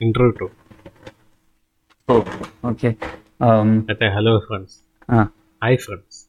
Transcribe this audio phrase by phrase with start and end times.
[0.00, 0.50] Intro കിട്ടും
[2.64, 2.90] okay
[4.16, 4.76] hello friends
[5.62, 6.20] hi friends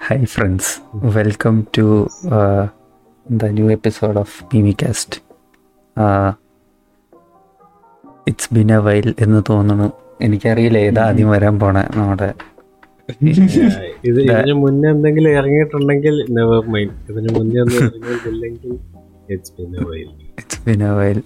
[0.00, 0.72] hi friends
[1.16, 1.84] welcome to
[3.26, 4.36] the new episode of
[4.82, 5.18] Mimicast
[8.26, 9.88] it's been a while എന്ന് തോന്നുന്നു.
[10.20, 12.30] എനിക്കറിയില്ല ഏതാ ആദ്യം വരാൻ പോണേ നമ്മുടെ
[14.08, 18.74] ഇത് ഇതിന് മുന്നേ എന്തെങ്കിലും ഇറങ്ങിയിട്ടുണ്ടെങ്കിൽ നെവർ മൈൻഡ് ഇതിന് മുന്നേ ഒന്നും ഇറങ്ങിയിട്ടില്ലെങ്കിൽ
[19.28, 20.06] it's been a while
[20.38, 21.18] it's been a while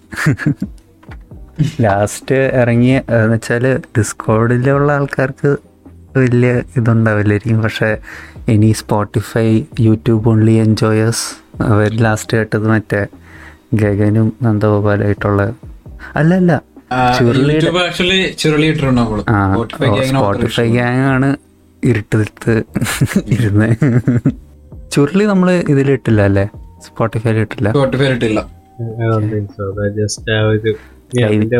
[1.80, 3.64] last ഇറങ്ങി എന്ന് വെച്ചാൽ
[3.98, 5.50] ഡിസ്കോഡിലുള്ള ആൾക്കാർക്ക്
[6.16, 7.62] വലിയ ഇതുണ്ടാവില്ലായിരിക്കും.
[7.62, 7.90] പക്ഷെ
[8.52, 9.46] ഇനി സ്പോട്ടിഫൈ
[9.80, 11.24] യൂട്യൂബ് ഓൺലി എൻജോയേഴ്സ്
[11.60, 13.02] അവർ ലാസ്റ്റ് കേട്ടത് മറ്റേ
[13.74, 15.42] ഗഗനും നന്ദഗോപാലായിട്ടുള്ള
[16.20, 16.62] അല്ല അല്ല
[20.10, 21.28] സ്പോട്ടിഫൈ ഗ്യാങ് ആണ്
[21.82, 22.54] ഇരുട്ടത്ത്
[23.36, 23.68] ഇരുന്ന്.
[24.92, 26.44] ചുരുളി നമ്മൾ ഇതിലിട്ടില്ല അല്ലേ?
[26.86, 27.68] സ്പോട്ടിഫൈയിൽ ഇട്ടില്ല.
[27.70, 28.40] സ്പോട്ടിഫൈയിൽ ഇട്ടില്ല.
[30.00, 30.30] ജസ്റ്റ്
[31.12, 31.50] chat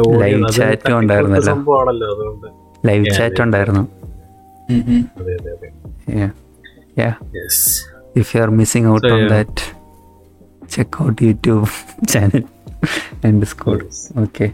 [0.59, 1.57] തട്ടിക്കൂട്ട് ഉണ്ടായിരുന്നല്ലോ.
[2.89, 3.85] ലൈവ് ചാറ്റ് ഉണ്ടായിരുന്നു
[8.41, 9.55] are missing out So, on that,
[10.75, 11.65] check out YouTube
[12.13, 12.43] channel
[13.25, 13.83] and Discord.
[14.25, 14.51] Okay.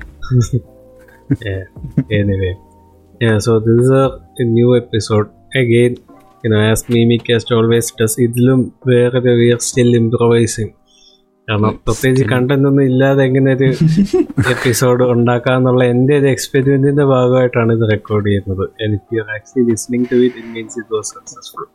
[1.48, 1.62] yeah.
[2.10, 2.54] Anyway,
[3.22, 3.38] yeah.
[3.38, 4.04] So this is a,
[4.38, 5.28] a new episode
[5.62, 5.94] again.
[6.44, 10.72] You know, as Mimicast always does, ഇതിലും വേറെ V are still improvising
[11.48, 13.68] കാരണം പ്രത്യേകിച്ച് കണ്ടന്റൊന്നും ഇല്ലാതെ എങ്ങനെ ഒരു
[14.54, 18.64] episode ഉണ്ടാക്കാന്നുള്ള എന്റെ ഒരു എക്സ്പെരിമെന്റിന്റെ ഭാഗമായിട്ടാണ് ഇത് റെക്കോർഡ് ചെയ്യുന്നത്.
[18.86, 21.66] എനിക്ക് actually listening to it it means it was successful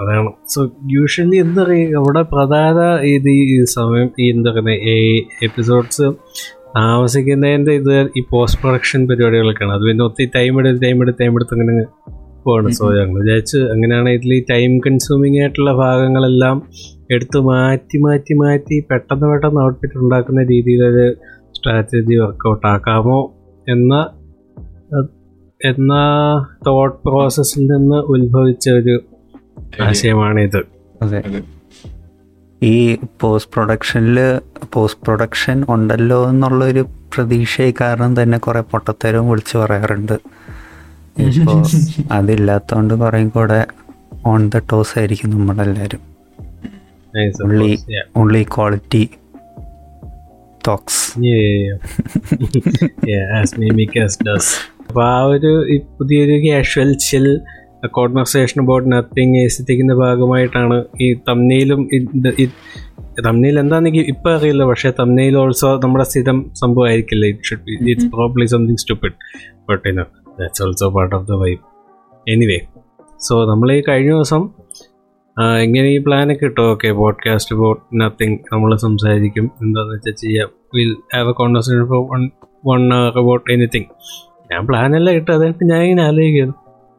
[0.00, 0.30] അതാണ്.
[0.52, 0.60] സോ
[0.94, 2.78] യൂഷ്വലി എന്താ പറയുക നമ്മുടെ പ്രധാന
[3.14, 3.44] ഇത് ഈ
[3.76, 5.12] സമയം ഈ എന്താ പറയുക ഈ
[5.48, 6.06] എപ്പിസോഡ്സ്
[6.76, 9.74] താമസിക്കുന്നതിന്റെ ഇത് ഈ പോസ്റ്റ് പ്രൊഡക്ഷൻ പരിപാടികളൊക്കെയാണ്.
[9.78, 11.76] അത് പിന്നെ ഒത്തിരി ടൈം എടുത്ത് ടൈം എടുത്ത് ടൈം എടുത്ത് അങ്ങനെ
[12.44, 16.62] പോവാണ് സോ ഞങ്ങൾ വിചാരിച്ച് അങ്ങനെയാണ് ഇതിൽ ഈ ടൈം കൺസ്യൂമിംഗ് ആയിട്ടുള്ള ഭാഗങ്ങളെല്ലാം
[17.10, 21.06] എടുത്ത് മാറ്റി മാറ്റി മാറ്റി പെട്ടെന്ന് പെട്ടെന്ന് ഔട്ട്ഫിറ്റ് ഉണ്ടാക്കുന്ന രീതിയിലൊരു
[21.56, 23.32] സ്ട്രാറ്റജി വർക്കൗട്ട് ആക്കാമോ
[23.68, 23.94] എന്ന
[25.60, 25.94] എന്ന
[26.66, 28.94] തോട്ട് പ്രോസസ്സിൽ നിന്ന് ഉത്ഭവിച്ച ഒരു
[29.82, 30.60] ആശയമാണിത്.
[31.02, 31.22] അതെ.
[32.62, 34.18] ഈ പോസ്റ്റ് പ്രൊഡക്ഷനിൽ
[34.72, 40.16] പോസ്റ്റ് പ്രൊഡക്ഷൻ ഉണ്ടല്ലോ എന്നുള്ളൊരു പ്രതീക്ഷയെ കാരണം തന്നെ കുറെ പൊട്ടത്തരവും വിളിച്ചു പറയാറുണ്ട്.
[41.16, 41.62] ഇപ്പോൾ
[42.12, 43.66] അതില്ലാത്തതുകൊണ്ട് കുറേ കൂടെ
[44.26, 46.02] ഓൺ ദ ടോസ് ആയിരിക്കും നമ്മളെല്ലാവരും
[47.42, 47.72] ഉള്ളി.
[48.16, 49.04] Only quality
[50.68, 51.78] talks Yeah, yeah, yeah.
[53.10, 54.48] yeah, as Mimicast does.
[54.88, 55.50] അപ്പൊ ആ ഒരു
[55.98, 57.40] പുതിയൊരു casual chill
[57.94, 61.80] conversation about nothing എത്തിക്കുന്ന ഭാഗമായിട്ടാണ് ഈ തമ്നയിലും
[63.26, 68.46] തമ്നയിൽ എന്താണെന്നെങ്കിൽ ഇപ്പൊ അറിയില്ല പക്ഷെ തമ്നയിൽ ഓൾസോ നമ്മുടെ സ്ഥിരം സംഭവമായിരിക്കില്ല it should be it's probably
[68.46, 69.16] something stupid
[69.68, 70.04] but you know
[70.40, 71.62] that's also part of the vibe
[72.28, 72.58] anyway
[73.20, 74.42] so നമ്മൾ ഈ കഴിഞ്ഞ ദിവസം
[75.60, 79.50] എങ്ങനെ ഈ പ്ലാനൊക്കെ ഇട്ടോ ഓക്കെ പോഡ്കാസ്റ്റ് അബൌട്ട് നത്തിങ് നമ്മൾ സംസാരിക്കും.
[79.62, 80.48] എന്താണെന്ന് വെച്ചാൽ ചെയ്യാം.
[80.74, 82.22] Will have a conversation for one
[82.66, 83.88] one hour about anything
[84.52, 86.54] ഞാൻ പ്ലാനെല്ലാം ഇട്ട് അതായത് ഞാൻ ഇങ്ങനെ ആലോചിക്കുന്നു.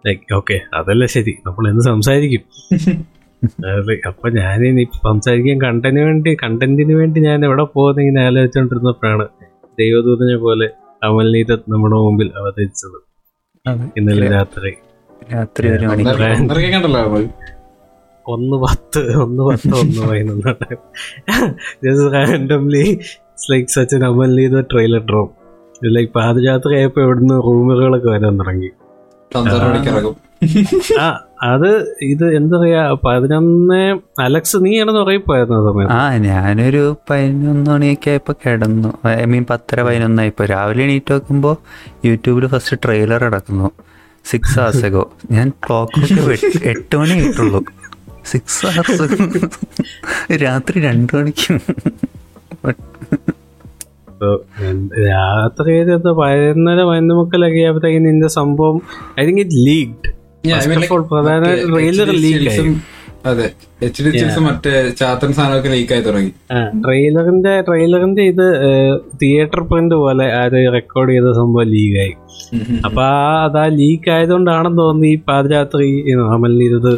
[0.06, 1.34] ലൈക്ക് ഓക്കെ അതല്ല ശരി.
[1.46, 2.44] നമ്മൾ എന്ത് സംസാരിക്കും?
[4.08, 9.26] അപ്പൊ ഞാൻ ഇനി സംസാരിക്കാൻ കണ്ടന്റിന് വേണ്ടി കണ്ടന്റിന് വേണ്ടി ഞാൻ എവിടെ പോകുന്ന ഇങ്ങനെ ആലോചിച്ചുകൊണ്ടിരുന്നപ്പോഴാണ്
[9.80, 10.68] ദൈവദൂതനെ പോലെ
[11.04, 13.11] അമൽനീത നമ്മുടെ മുമ്പിൽ അവതരിച്ചത്.
[13.98, 14.72] ഇന്നലെ രാത്രി.
[15.34, 15.86] രാത്രി ഒരു.
[18.26, 20.76] ഒന്ന് പത്ത് ഒന്ന് പത്ത് ഒന്ന് പതിനൊന്നാണ്
[21.84, 22.84] just randomly
[23.52, 25.30] like such an Amal Neerad trailer drop
[25.96, 28.70] like പാദയാത്ര ആയപ്പോ ഇവിടുന്ന് റൂമുകളൊക്കെ വരാൻ തുടങ്ങി.
[31.00, 31.24] ആ.
[31.44, 35.94] അത് ഇത് എന്താ പറയാ പതിനൊന്ന് അലക്സ് നീ ആണെന്ന് പറയപ്പോയിരുന്നു ആ സമയത്ത്.
[35.94, 39.08] ആ ഞാനൊരു പതിനൊന്ന് മണിയൊക്കെ ആയപ്പോ കിടന്നു.
[39.08, 40.46] ഐ മീൻ പത്തര പതിനൊന്നായിപ്പോ.
[40.46, 41.58] രാവിലെ എണീറ്റ് നോക്കുമ്പോ
[42.06, 43.72] യൂട്യൂബിൽ ഫസ്റ്റ് ട്രെയിലർ അടക്കുന്നു
[44.26, 45.06] സിക്സ് hours ago.
[45.32, 47.64] ഞാൻ ക്ലോക്കൊക്കെ എട്ട് മണി ആയിട്ടുള്ളൂ.
[48.26, 49.50] Six hours.
[50.38, 51.60] രാത്രി രണ്ട് മണിക്ക്.
[54.22, 54.28] So,
[55.06, 58.76] യാത്ര ഇത് പതിനൊന്നര പതിനൊന്ന് മുക്കലൊക്കെ ആയപ്പോഴത്തേക്കും നിന്റെ സംഭവം
[59.20, 60.10] ഐ തിങ്ക് ഇറ്റ് ലീഗ്ഡ്
[61.12, 62.10] പ്രധാന ട്രെയിലർ
[63.26, 63.48] അതെ
[63.86, 66.32] എച്ച് ഡി ചിൽസ് മറ്റേ ചാത്തൻ സാധനമൊക്കെ ലീക്കായി തുടങ്ങി.
[66.84, 68.46] ട്രെയിലറിന്റെ ട്രെയിലറിന്റെ ഇത്
[69.22, 72.14] തിയേറ്റർ പ്രിന്റ് പോലെ ആര് റെക്കോർഡ് ചെയ്ത സംഭവം ലീക്കായി.
[72.86, 75.90] അപ്പൊ ആ അതാ ലീക്ക് ആയതുകൊണ്ടാണെന്ന് തോന്നുന്നു ഈ പാതിരാത്രി
[76.22, 76.94] നോർമലി ഇത്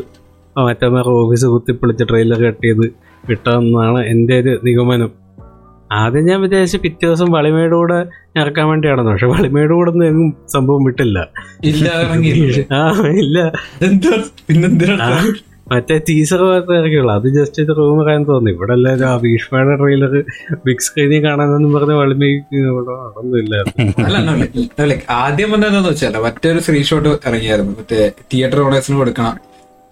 [0.55, 2.85] മറ്റന്മാർ ഓഫീസ് കുത്തിപ്പൊളിച്ച് ട്രെയിലർ കട്ട് ചെയ്ത്
[3.29, 5.11] വിട്ടതെന്നാണ് എന്റെ ഒരു നിഗമനം.
[5.91, 8.05] ആദ്യം ഞാൻ വിചാരിച്ചു പിറ്റേ ദിവസം വളിമയുടെ കൂടെ
[8.39, 9.11] ഇറക്കാൻ വേണ്ടിയാണെന്ന്.
[9.11, 11.19] പക്ഷെ വളിമയുടെ കൂടെ ഒന്നും എങ്ങും സംഭവം വിട്ടില്ല.
[12.73, 13.51] ആ ഇല്ല.
[15.71, 18.51] മറ്റേ ടീസർ മാത്രമേ ഇറക്കിയുള്ളൂ അത് ജസ്റ്റ് ഇത് റൂം കാണാൻ തോന്നി.
[18.51, 20.23] ഇവിടെ എല്ലാവരും ആ ഭീഷ്മയുടെ ട്രെയിലർ
[20.65, 22.59] ബിഗ് സ്ക്രീനിൽ കാണാനെന്ന് പറഞ്ഞ വളിമയ്ക്ക്
[24.89, 27.71] ലൈക്ക് ആദ്യം വന്നതെന്ന് വെച്ചാൽ മറ്റൊരു സ്ക്രീൻഷോട്ട് ഇറങ്ങിയായിരുന്നു.
[27.71, 29.39] മറ്റേ തിയേറ്റർ ഓണേഴ്സിന് കൊടുക്കണം.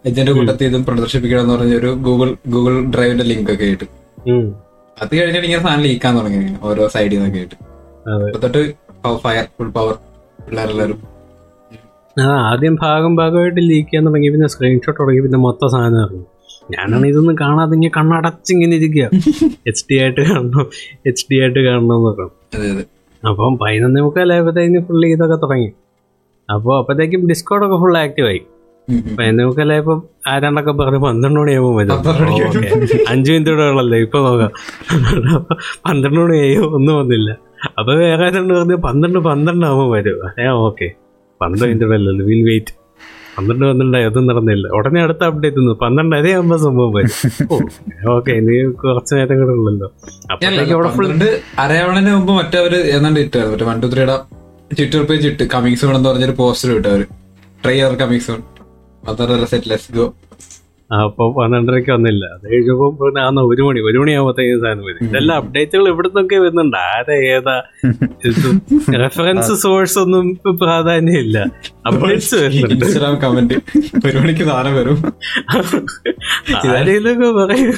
[0.06, 3.84] ഇതിന്റെ കൂട്ടത്തിൽ ഇതും പ്രദർശിപ്പിക്കണം എന്ന് പറഞ്ഞ ഒരു ഗൂഗിൾ ഗൂഗിൾ ഡ്രൈവിന്റെ ലിങ്ക് ഒക്കെ ആയിട്ട്.
[4.98, 6.42] അത് കഴിഞ്ഞിട്ട് ഇങ്ങനെ സാധനം ലീക്കാൻ തുടങ്ങി.
[6.64, 7.56] ഓരോ സൈഡിൽ നിന്നൊക്കെ ആയിട്ട്.
[8.44, 8.62] തൊട്ട്
[9.26, 9.96] ഫയർ ഫുൾ പവർ
[10.46, 11.00] പിള്ളേരെല്ലാരും
[12.18, 16.26] ആ ആദ്യം ഭാഗം ഭാഗമായിട്ട് ലീക്ക് ചെയ്യാൻ തുടങ്ങി പിന്നെ സ്ക്രീൻഷോട്ട് തുടങ്ങി പിന്നെ മൊത്തം സാധനം ഇറങ്ങി.
[16.72, 19.06] ഞാനാണ് ഇതൊന്നും കാണാതെ ഇങ്ങനെ കണ്ണടച്ചിങ്ങനെ ഇരിക്കുക.
[19.70, 20.66] എച്ച് ഡി ആയിട്ട് കാണണം
[21.06, 22.26] എച്ച് ഡി ആയിട്ട് കാണണം എന്നൊക്കെ
[23.24, 25.70] അപ്പം പതിനൊന്നേ മുക്കാലായപ്പോഴത്തേക്കും ഫുള്ള് ഇതൊക്കെ തുടങ്ങി.
[26.50, 27.22] അപ്പോൾ അപ്പോഴത്തേക്കും
[27.66, 28.42] ഒക്കെ ഫുൾ ആക്റ്റീവായി
[28.88, 29.02] ഉം.
[29.18, 29.98] പതിനൊന്നേ മുക്കാലായപ്പോൾ
[30.28, 31.62] ആരാണ്ടൊക്കെ പറഞ്ഞു പന്ത്രണ്ട് മണിക്ക്
[32.50, 32.70] ഓക്കേ.
[33.10, 33.98] അഞ്ച് മിനിറ്റ് ഉള്ളല്ലേ?
[33.98, 34.52] ഇപ്പൊ നോക്കാം.
[35.36, 35.56] അപ്പൊ
[35.88, 37.30] പന്ത്രണ്ട് മണിയായോ ഒന്നും വന്നില്ല.
[37.80, 40.20] അപ്പൊ വേറെ ആരാണ്ട് പറഞ്ഞു പന്ത്രണ്ട് പന്ത്രണ്ട് ആവുമ്പോ വരും.
[40.40, 40.88] ഏ ഓക്കെ.
[41.42, 42.74] പന്ത്രണ്ട് മിനിറ്റ് അല്ലല്ലോ വിൽ വെയിറ്റ്
[43.38, 44.06] പന്ത്രണ്ട് പന്ത്രണ്ടായി.
[44.10, 44.68] ഒന്നും നടന്നില്ല.
[44.70, 47.14] ഉടനെ അടുത്ത അപ്ഡേറ്റ് തന്നു പന്ത്രണ്ടര ആകുമ്പോ സംഭവം വരും.
[48.10, 48.32] ഓക്കെ.
[48.32, 49.88] ഇനി കുറച്ച് നേരം കൂടെ ഉള്ളല്ലോ.
[50.32, 51.08] അപ്പോഴത്തേക്ക് അവിടെ ഫുൾ
[51.60, 54.18] അരയാവണതിന് മുമ്പ് മറ്റവര് ഏതാണ്ട് ഇട്ടായിരുന്നു വൺ ടു ത്രീയുടെ
[54.78, 57.02] ട്വിറ്റർ പേജ് ഇട്ട് കമ്മിങ് സൂൺ എന്ന് പറഞ്ഞൊരു പോസ്റ്റർ കിട്ടും അവർ
[57.64, 58.40] ട്രൈ ചെയ്തർ കമ്മിങ് സൂൺ
[60.90, 62.24] അപ്പൊ പന്ത്രണ്ടരക്ക് വന്നില്ല.
[62.36, 65.04] അത് കഴിഞ്ഞപ്പോ പിന്നെ ആന്ന് ഒരു മണി ഒരു മണിയാകുമ്പോഴത്തേക്കും സാധനം വരും.
[65.08, 66.78] ഇതെല്ലാം അപ്ഡേറ്റുകൾ ഇവിടുന്നൊക്കെ വരുന്നുണ്ട്.
[66.78, 67.56] ആരെ ഏതാ?
[69.04, 71.38] റെഫറൻസ് സോഴ്സ് ഒന്നും പ്രാധാന്യം പ്രാധാന്യമില്ല.
[71.88, 72.76] അപ്ഡേറ്റ്സ് വരുന്നുണ്ട്.
[72.76, 73.58] ഇൻസ്റ്റാഗ്രാം കമന്റ്
[74.08, 74.98] ഒരു മണിക്ക് സാധനം വരും.
[76.74, 77.74] ആരെങ്കിലുമൊക്കെ പറയും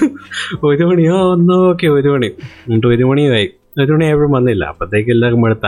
[0.70, 2.32] ഒരു മണിയോ ഒന്നോ ഓക്കെ ഒരു മണി.
[2.66, 3.50] എന്നിട്ട് ഒരു മണിയായി
[3.84, 4.64] ഒരു മണിയായപ്പോഴും വന്നില്ല.
[4.74, 5.68] അപ്പത്തേക്ക് എല്ലാവർക്കും അടുത്ത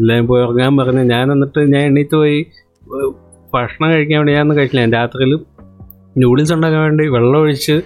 [0.00, 2.38] എല്ലാവരും പോയി ഉറങ്ങാൻ പറഞ്ഞു ഞാൻ എന്നിട്ട് ഞാൻ എണീറ്റ് പോയി
[3.54, 5.32] ഭക്ഷണം കഴിക്കാൻ വേണ്ടി ഞാൻ ഒന്നും കഴിച്ചില്ല രാത്രിയിൽ
[6.18, 7.82] നൂഡിൽസ് ഉണ്ടാക്കാൻ വേണ്ടി വെള്ളം ഒഴിച്ച്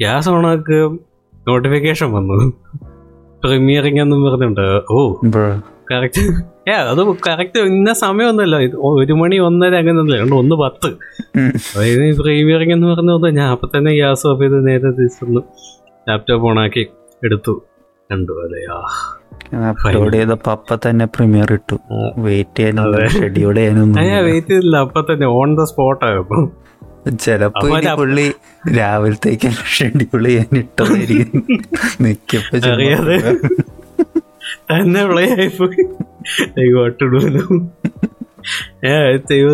[0.00, 0.98] ഗ്യാസ് ഓണാക്കുക
[1.48, 2.52] നോട്ടിഫിക്കേഷൻ വന്നു.
[3.44, 4.82] പ്രീമിയറിംഗ് എന്നും പറഞ്ഞിട്ടുണ്ട്.
[4.90, 5.14] ഓ
[5.90, 6.22] കറക്റ്റ്
[6.70, 8.56] ഏ അത് കറക്റ്റ് ഇന്ന സമയമൊന്നുമല്ല.
[8.56, 10.90] ഇത് ഒരു മണി ഒന്നര അങ്ങനെയൊന്നുമില്ല രണ്ട് ഒന്ന് പത്ത്.
[11.76, 15.42] അതായത് ഈ പ്രീമിയറിംഗ് എന്ന് പറഞ്ഞത് ഞാൻ അപ്പൊ തന്നെ ഗ്യാസ് ഓഫ് ചെയ്ത് നേരെ തിരിച്ചു
[16.08, 16.86] ലാപ്ടോപ്പ് ഓണാക്കി
[17.24, 17.54] എടുത്തു.
[18.12, 18.68] രണ്ടു കണ്ടു
[19.52, 21.78] അതെയാ അപ്ലോഡ് ചെയ്തപ്പോ അപ്പൊ തന്നെ പ്രീമിയർ ഇട്ടു.
[22.18, 24.76] വെയിറ്റ് ചെയ്യാനൊന്നും ഷെഡ്യൂൾ ചെയ്യാനൊന്നും വെയിറ്റ് ചെയ്തില്ല.
[24.76, 26.52] അപ്പൊ തന്നെ ഓൺ ദ സ്പോട്ട് ആയപ്പോ.
[27.20, 28.32] ചെലപ്പോ പുള്ളി
[28.78, 29.48] രാവിലത്തേക്ക്
[29.78, 31.46] ഷെഡ്യൂൾ ചെയ്യാൻ ഇട്ടതായിരിക്കും.
[32.02, 32.58] നിക്കപ്പോ
[34.70, 35.84] തന്നെ പ്ലേ ആയിപ്പോയി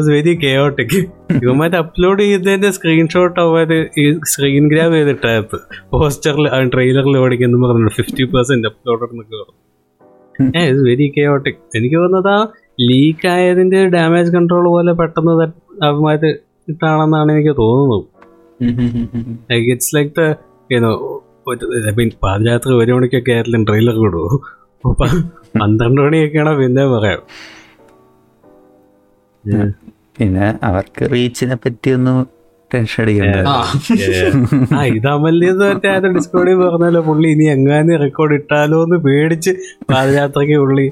[0.08, 0.96] വെരി കെയോട്ടിക്
[1.42, 5.56] ഇവന്മാർ അപ്ലോഡ് ചെയ്തതിന്റെ സ്ക്രീൻഷോട്ട് അവർ ഈ സ്ക്രീൻ ഗ്രാബ് ചെയ്തിട്ടായത്
[5.90, 9.63] പോസ്റ്ററിൽ ട്രെയിലറിൽ ഓടിക്കുന്നു പറഞ്ഞു ഫിഫ്റ്റി പെർസെന്റ് അപ്ലോഡ് എന്നൊക്കെ പറഞ്ഞു.
[10.40, 15.46] ഇറ്റ്സ് വെരി കെയോട്ടിക് എനിക്ക് തോന്നുന്നത് ആ ലീക്ക് ആയതിന്റെ ഡാമേജ് കൺട്രോൾ പോലെ പെട്ടെന്ന്
[16.68, 18.04] ഇട്ടാണെന്നാണ് എനിക്ക് തോന്നുന്നത്.
[19.50, 20.36] ഇറ്റ്സ് ലൈക്ക് ദ
[22.22, 23.94] പാതിരാത്രി ഒരു മണിക്കൊക്കെ ആയാലും ട്രെയിലർ
[24.84, 25.06] അപ്പൊ
[25.60, 27.22] പന്ത്രണ്ട് മണിയൊക്കെയാണോ പിന്നെ പറയാം.
[30.18, 32.26] പിന്നെ അവർക്ക് റീച്ചിനെ പറ്റിയൊന്നും
[32.74, 35.66] ടെൻഷൻ അടിക്കണ്ട ഇതമല്യത്
[36.16, 39.54] ഡിസ്കോഡിൽ പറഞ്ഞല്ലോ പുള്ളി ഇനി എങ്ങാനും റെക്കോർഡ് ഇട്ടാലോ എന്ന് പേടിച്ച്
[39.92, 40.86] പാദയാത്രയ്ക്ക് പുള്ളി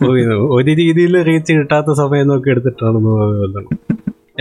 [0.00, 3.70] പോയിരുന്നു ഒരു രീതിയിൽ റീച്ച് കിട്ടാത്ത സമയം നോക്കി എടുത്തിട്ടാണെന്ന് പറയുന്നത്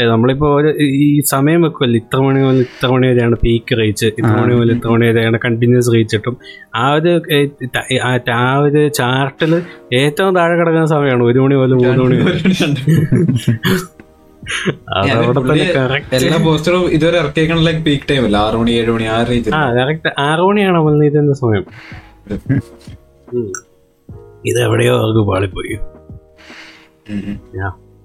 [0.09, 0.69] നമ്മളിപ്പോ ഒരു
[1.05, 4.89] ഈ സമയം വെക്കുമല്ലോ ഇത്ര മണി മുതൽ ഇത്ര മണി വരെയാണ് പീക്ക് റീച്ച് ഇത്ര മണി മുതൽ ഇത്ര
[4.93, 6.35] മണി വരെയാണ് കണ്ടിന്യൂസ് റീച്ച് കിട്ടും.
[6.75, 7.13] ആ ഒരു
[8.39, 9.53] ആ ഒരു ചാർട്ടിൽ
[10.01, 12.41] ഏറ്റവും താഴെ കിടക്കുന്ന സമയമാണ് ഒരു മണി മുതൽ മൂന്ന് മണി വരെ.
[16.17, 19.61] എല്ലാ പോസ്റ്ററും ഇതുവരെ ഇറക്കിയേക്കണ ലൈക്ക് പീക്ക് ടൈം അല്ല ആറു മണി ഏഴ് മണി ആ റേഞ്ച് ആ
[19.73, 21.65] കറക്റ്റ് ആറു മണിയാണ് അമൽനീതിന്റെ സമയം.
[24.45, 25.75] ഇത് എവിടെയോ അവർക്ക് പാളിപ്പോയി.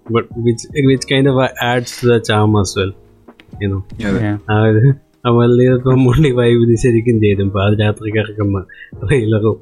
[0.07, 2.93] But which which kind of adds to the charm as well
[3.63, 3.79] you know
[4.51, 4.83] ആ ഒരു
[5.31, 7.49] അമൽനീത് വൈബ് മുള്ളി വൈബിന് ശരിക്കും ചെയ്തും.
[7.51, 8.61] പാതിരാത്രിക്ക് ഇറക്കുന്ന
[9.03, 9.59] ട്രെയിലറും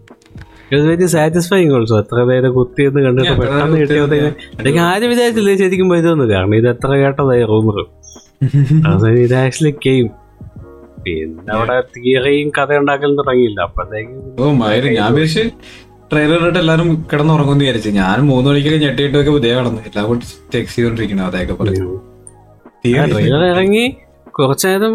[0.70, 5.88] ഇറ്റ് വെരി സാറ്റിസ്ഫൈങ് ഓൾസോ എത്ര നേരം കുത്തിയെന്ന് കണ്ടിട്ട് പെട്ടെന്ന് കിട്ടിയ കിട്ടിയപ്പോഴത്തേക്ക് കുത്തിയെന്ന് ആരും വിചാരിച്ചില്ലേ ശരിക്കും
[5.94, 7.78] വരുമെന്ന് കാരണം ഇത് എത്ര കേട്ടതായി റൂമർ
[9.25, 10.06] ഇത് ആക്ച്വലി കെയിം
[11.04, 13.61] പിന്നെ അവിടെ തിയറിയും കഥ ഉണ്ടാക്കലും തുടങ്ങിയില്ല.
[13.68, 14.18] അപ്പോഴത്തേക്കും
[16.11, 17.90] ട്രെയിലർ ഇട്ട് എല്ലാരും കിടന്നുറങ്ങുമെന്ന് വിചാരിച്ചു.
[17.99, 19.80] ഞാൻ മൂന്ന് മണിക്കൊക്കെ ഞെട്ടിയിട്ടൊക്കെ ഉദയം കിടന്നു.
[19.88, 21.87] എല്ലാം കൂടി ടെക്സ് ചെയ്തോണ്ടിരിക്കണം അതൊക്കെ പറഞ്ഞു
[22.85, 23.85] ട്രെയിലർ ഇറങ്ങി.
[24.40, 24.92] കുറച്ചു നേരം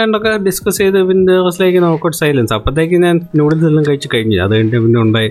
[0.00, 4.38] ഏണ്ടൊക്കെ ഡിസ്കസ് ചെയ്ത് പിന്നെ ലൈക്ക് നോക്കോട്ട് സൈലൻസ് അപ്പോഴത്തേക്ക് ഞാൻ നൂഡിൽസ് എല്ലാം കഴിച്ച് കഴിഞ്ഞു.
[4.44, 5.30] അത് കഴിഞ്ഞ് പിന്നെ ഉണ്ടായി.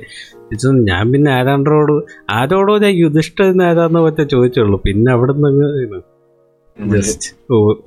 [0.89, 1.95] ഞാൻ പിന്നെ ആരാണ്ടോട്
[2.31, 4.81] ആരോടോ ഞാൻ യുധിഷ്ഠ ആരാന്ന് പറ്റ ചോദിച്ചുള്ളൂ.
[4.85, 6.01] പിന്നെ അവിടെ നിന്ന്
[6.95, 7.27] ജസ്റ്റ്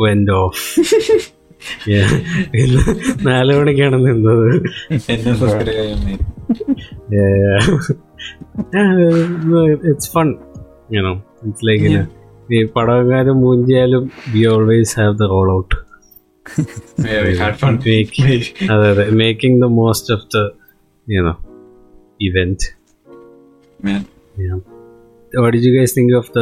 [0.00, 0.62] വെന്റ് ഓഫ്
[3.26, 4.48] നാല് മണിക്കാണ് നിന്നത്.
[9.90, 10.28] It's fun
[10.94, 11.12] you know
[11.46, 11.86] it's like
[12.52, 15.76] ഈ പടവങ്ങാനും മൂഞ്ചിയാലും we always have the roll out.
[18.72, 19.10] അതെ അതെ.
[19.10, 20.38] Making the most of the
[21.12, 21.34] you know
[22.20, 22.68] event
[25.40, 26.40] what you guys think of the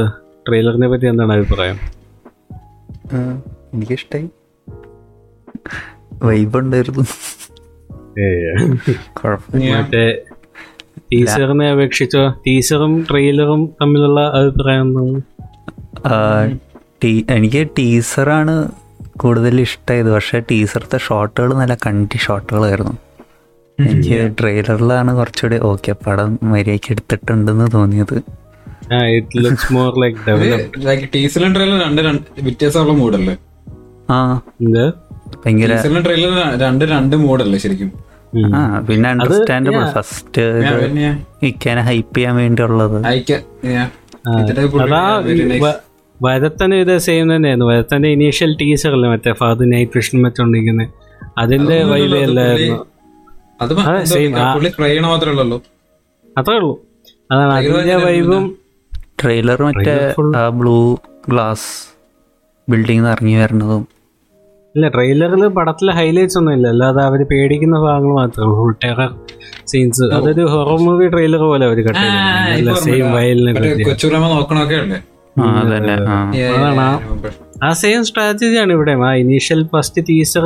[0.48, 1.78] ട്രെയിലറിനെ പറ്റി എന്താണ് അഭിപ്രായം?
[3.74, 4.28] എനിക്കിഷ്ടായി.
[6.22, 7.04] വൈബ് ഉണ്ടായിരുന്നു
[9.72, 10.24] മറ്റേ
[11.70, 12.22] അപേക്ഷിച്ചോ?
[12.46, 15.22] ടീച്ചറും ട്രെയിലറും തമ്മിലുള്ള അഭിപ്രായം എന്താണ്?
[17.28, 18.54] എനിക്ക് ടീസറാണ്
[19.16, 22.94] കൂടുതൽ ഇഷ്ടമായത് പക്ഷേ ടീസറത്തെ ഷോട്ടുകൾ നല്ല കണ്ടി ഷോട്ടുകളായിരുന്നു.
[23.78, 28.16] എനിക്ക് ട്രെയിലറിലാണ് കുറച്ചുകൂടി ഓക്കെ പടം മര്യാദയ്ക്ക് എടുത്തിട്ടുണ്ടെന്ന് തോന്നിയത്.
[31.46, 33.34] ട്രെയിലർ രണ്ട് രണ്ട് വ്യത്യാസമുള്ള മൂഡല്ലേ
[34.10, 34.18] ആ.
[34.60, 34.84] എന്ത്?
[35.44, 35.72] ഭയങ്കര
[36.04, 37.90] ട്രെയിലർ രണ്ട് രണ്ട് മൂഡല്ലേ ശരിക്കും?
[38.54, 40.42] ആ പിന്നെ അണ്ടർസ്റ്റാൻഡബിൾ ഫസ്റ്റ്
[41.42, 42.98] ഇക്കാനെ ഹൈപ്പ് ചെയ്യാൻ വേണ്ടിയുള്ളത്.
[46.20, 47.66] വരത്തന് ഇത് സെയിം തന്നെയായിരുന്നു.
[47.72, 50.88] വരത്തന്റെ ഇനീഷ്യൽ ടീച്ചറല്ലേ മറ്റേ ഫാദർ നൈറ്റ് വിഷൻ വെച്ചോണ്ടിരിക്കുന്നത്
[51.42, 51.76] അതിന്റെ
[55.44, 55.58] ഉള്ളൂ
[56.36, 56.74] അത്രേ ഉള്ളൂ.
[57.32, 58.44] അതാണ് അതിന്റെ വൈബും
[59.22, 59.94] ട്രെയിലർ മറ്റേ
[60.40, 60.76] ആ ബ്ലൂ
[61.30, 61.68] ഗ്ലാസ്
[62.68, 63.82] ബിൽഡിംഗ് ഇറങ്ങി വരുന്നതും.
[64.74, 66.66] ഇല്ല ട്രെയിലറിൽ പടത്തിലെ ഹൈലൈറ്റ്സ് ഒന്നും ഇല്ല.
[66.74, 69.10] അല്ലാതെ അവർ പേടിക്കുന്ന ഭാഗങ്ങൾ മാത്രമേ ഫുൾ ടെറർ
[69.72, 72.04] സീൻസ് അതൊരു ഹൊറർ മൂവി ട്രെയിലർ പോലെ അവർ കട്ട്
[72.86, 73.52] സെയിം വയലിനെ
[73.88, 74.98] കൊച്ചുരമ നോക്കണൊക്കെ അല്ലേ?
[75.36, 76.16] ആ
[76.50, 76.86] അതാണ്
[77.80, 78.92] സെയിം സ്ട്രാറ്റജിയാണ് ഇവിടെ.
[79.02, 80.44] ആ ഇനീഷ്യൽ ഫസ്റ്റ് ടീച്ചർ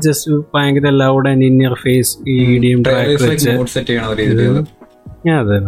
[0.00, 2.80] ജസ്റ്റ് ഭയങ്കര loud and in your face ഈ ഇടിയും
[5.36, 5.58] അതെ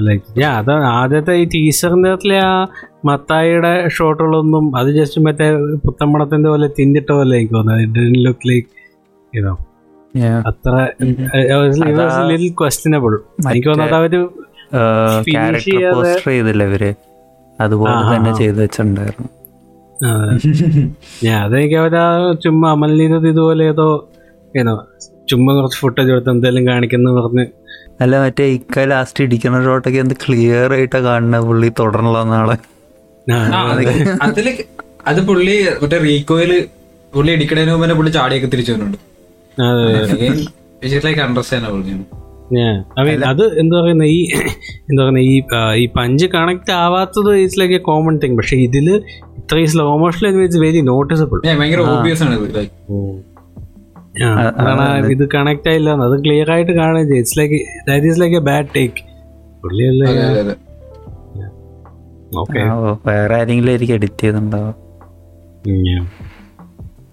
[0.00, 2.52] ലൈക്ക് ഞാൻ അത് ആദ്യത്തെ ഈ ടീച്ചറിന്റെ അകത്തിലെ ആ
[3.04, 5.46] മത്തായിയുടെ ഷോട്ടുകളൊന്നും അത് ജസ്റ്റ് മറ്റേ
[5.84, 8.68] പുത്തമ്പണത്തിന്റെ പോലെ തിന്നിട്ട പോലെ എനിക്ക് തോന്നുന്നത് ലുക്ക് ലൈക്ക്
[9.32, 9.52] ഇതോ.
[10.50, 10.74] അത്ര
[12.28, 13.14] ലിറ്റിൽ ക്വസ്റ്റ്യനബിൾ
[13.46, 14.14] എനിക്ക് തോന്നുന്നത് അവർ
[15.26, 16.06] ചെയ്തില്ല ഇവർ?
[17.60, 19.28] അതുപോലെ തന്നെ ചെയ്തു വെച്ചിട്ടുണ്ടായിരുന്നു.
[21.24, 24.10] ഞാൻ അതെനിക്ക് അവരാ ചുമ്മാ അമൽ ചെയ്തത് ഇതുപോലെ ഏതോ
[24.56, 24.86] ഏതോ
[25.28, 27.46] ചുമ്മാ കുറച്ച് ഫുട്ടേജ് എടുത്ത് എന്തെങ്കിലും കാണിക്കുന്നു പറഞ്ഞ്.
[28.00, 32.56] അല്ല മറ്റേ ഇക്ക ലാസ്റ്റ് ഇടിക്കുന്ന ഷോട്ടൊക്കെ എന്ത് ക്ലിയർ ആയിട്ടാ കാണുന്ന പുള്ളി തുടരണല്ലോ നാളെ.
[33.32, 33.36] ആ,
[34.22, 34.64] അതിൽ
[35.06, 36.68] അത് പുള്ളി മറ്റേ റീകോയിൽ
[37.14, 38.98] പുള്ളി ഇടിക്കണതിന് മുമ്പ് പുള്ളി ചാടിയൊക്കെ തിരിച്ചു വരുന്നുണ്ട്
[41.20, 42.17] അണ്ടർസ്റ്റാൻഡ് ലൈക്ക്
[43.30, 44.20] അത് എന്താ പറയുന്ന ഈ
[44.90, 45.34] എന്താ പറയുന്ന ഈ
[45.82, 48.86] ഈ punch connect ആവാത്തത് it's like a common thing പക്ഷെ ഇതിൽ
[49.40, 51.40] ഇത്രയും slow motion it's very noticeable
[52.26, 52.74] ആണ് ഇത് ലൈക്ക്
[54.58, 57.20] അതാണ് ഇത് കണക്ട് ആയില്ല അത് ക്ലിയർ ആയിട്ട് കാണുകയും ചെയ്യും.
[57.22, 59.02] It's like that is like a bad take
[59.62, 60.08] പുള്ളിയല്ലേ?
[63.08, 64.74] വേറെ ആരെങ്കിലും എനിക്ക് എഡിറ്റ് ചെയ്തിട്ടുണ്ടാവും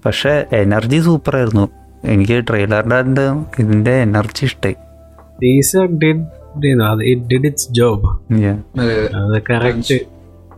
[0.05, 1.65] പക്ഷെ എനർജി സൂപ്പർ ആയിരുന്നു.
[2.13, 3.23] എനിക്ക് ട്രെയിലറിന്റെ
[3.61, 4.75] ഇതിന്റെ എനർജി ഇഷ്ടായി
[5.39, 6.23] teaser did
[7.03, 8.57] it did it's job Yeah.
[9.21, 9.39] അതെ.
[9.49, 9.97] കറക്റ്റ്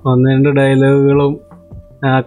[0.06, 1.34] ഒന്ന് രണ്ട് ഡയലോഗുകളും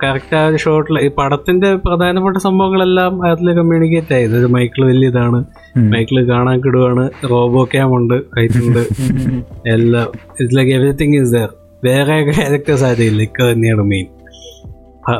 [0.03, 5.39] കറക്റ്റ് ആ ഒരു ഷോട്ടിൽ ഈ പടത്തിന്റെ പ്രധാനപ്പെട്ട സംഭവങ്ങളെല്ലാം അതിൽ കമ്മ്യൂണിക്കേറ്റ് ആയത് ഒരു മൈക്കിൾ വലിയതാണ്.
[5.41, 7.05] ഇതാണ് മൈക്കിൾ കാണാൻ കിടുവാണ്.
[7.31, 8.83] റോബോ ക്യാം ഉണ്ട് ഫൈറ്റ് ഉണ്ട്
[9.75, 10.09] എല്ലാം
[10.41, 11.49] it's like everything is there
[11.85, 14.09] വേറെ ക്യാരക്ടേഴ്സ് ആരില്ല ഇക്ക തന്നെയാണ് മെയിൻ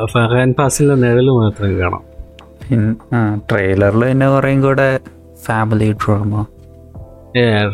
[0.05, 2.03] ഫഹാൻ ഫാസിലിന്റെ നിഴൽ മാത്രമേ കാണാം.
[3.49, 4.89] ട്രെയിലറിൽ തന്നെ കുറേയും കൂടെ
[5.45, 6.33] ഫാമിലി ഡ്രാമ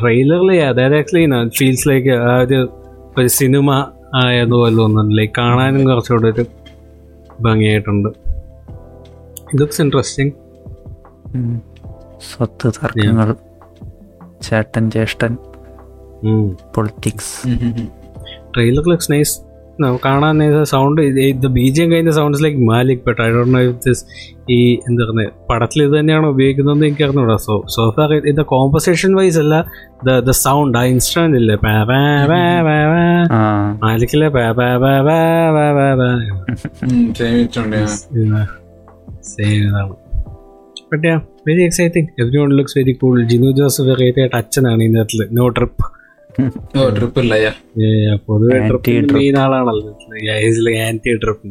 [0.02, 1.26] ട്രെയിലറിൽ അതായത് ആക്ച്വലി
[1.58, 2.60] ഫീൽസ് ലൈക്ക് ആ ഒരു
[3.18, 3.70] ഒരു സിനിമ
[4.16, 6.46] ആയതുപോലെ തോന്നുന്നു ലൈക്ക് കാണാനും കുറച്ചുകൂടെ ഒരു
[7.42, 8.10] ഭംഗിയായിട്ടുണ്ട്.
[9.56, 10.34] ലുക്സ് ഇൻട്രസ്റ്റിംഗ്
[12.22, 13.36] സ്വത്ത് തർക്കങ്ങൾ
[14.42, 15.38] ചേട്ടൻ ജ്യേഷ്ഠൻ
[16.76, 17.34] പൊളിറ്റിക്സ്
[18.56, 19.36] ട്രെയിലർ ലുക്സ് നൈസ്
[20.04, 21.00] കാണാൻ സൗണ്ട്
[21.54, 24.04] ബി ജി എം കഴിഞ്ഞ സൗണ്ട്സ് ലൈക്ക് മാലിക് പെട്ട I don't know if this
[24.50, 24.58] ഈ
[24.88, 29.56] എന്താ പറയുന്നത് പടത്തിൽ ഇത് തന്നെയാണോ ഉപയോഗിക്കുന്നതെന്ന് എനിക്ക് അറിഞ്ഞൂടാ സോ സോ ഫാർ ഇത് കോമ്പസേഷൻ വൈസ് അല്ല
[30.06, 31.56] ദ ദ സൗണ്ട് ആ ഇൻസ്ട്രുമെന്റ് ഇല്ലേ?
[33.84, 34.30] മാലിക്കില്ലേ
[39.30, 39.96] സെയിം ഇതാണ്.
[40.92, 41.12] But
[41.48, 45.86] very exciting every one looks very cool Jinu Joseph variety അച്ഛനാണ് ഇതിനകത്ത് നോ ട്രിപ്പ്
[46.98, 47.52] ട്രിപ്പ് ഇല്ല യാ
[48.28, 49.94] പൊതുവെ ട്രിപ്പ് ആളാണല്ലോ.
[50.88, 51.46] Anti trip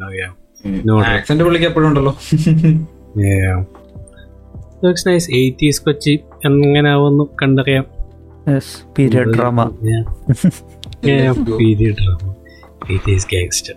[0.87, 1.09] No trip.
[1.09, 2.13] Accent പുള്ളിക്ക് എപ്പോഴും ഉണ്ടല്ലോ.
[4.85, 6.13] ലുക്സ് നൈസ് എയ്റ്റീസ് കൊച്ചി
[6.45, 7.85] എങ്ങനെ ആവുന്നു കണ്ടറിയാം.
[8.99, 9.65] Period drama
[11.61, 12.33] period drama
[12.91, 13.77] eighties gangster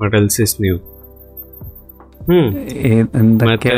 [0.00, 0.76] what else is new
[3.50, 3.76] മറ്റേ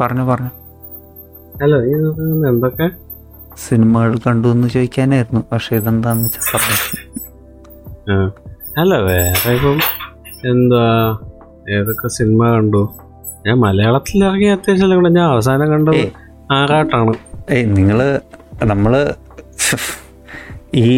[0.00, 0.52] പറഞ്ഞു പറഞ്ഞു.
[1.62, 1.74] അല്ല
[2.50, 2.88] എന്തൊക്കെ?
[3.66, 5.42] സിനിമകൾ കണ്ടു എന്ന് ചോദിക്കാനായിരുന്നു.
[5.52, 6.78] പക്ഷെ ഇതെന്താന്ന് വെച്ചാൽ പറഞ്ഞു.
[8.80, 9.78] അല്ല വേറെ ഇപ്പം
[10.52, 10.84] എന്താ
[11.76, 12.82] ഏതൊക്കെ സിനിമ കണ്ടു?
[13.46, 15.10] ഞാൻ മലയാളത്തിൽ ഇറങ്ങിയ അത്യാവശ്യം കണ്ടു.
[15.18, 16.04] ഞാൻ അവസാനം കണ്ടത്.
[16.58, 17.12] ആറാട്ടാണ്.
[17.50, 17.98] ഏയ് നിങ്ങൾ
[18.72, 18.92] നമ്മൾ
[20.74, 20.88] ഈ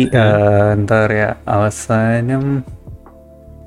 [0.75, 2.44] എന്താ പറയാ അവസാനം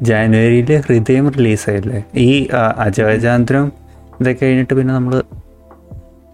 [0.07, 1.99] ജാനുവരിയിൽ ഹൃദയം റിലീസായില്ലേ?
[2.27, 2.47] ഈ
[2.85, 3.65] അജയചാന്ദ്രം
[4.19, 5.23] ഇതൊക്കെ കഴിഞ്ഞിട്ട് പിന്നെ നമ്മൾ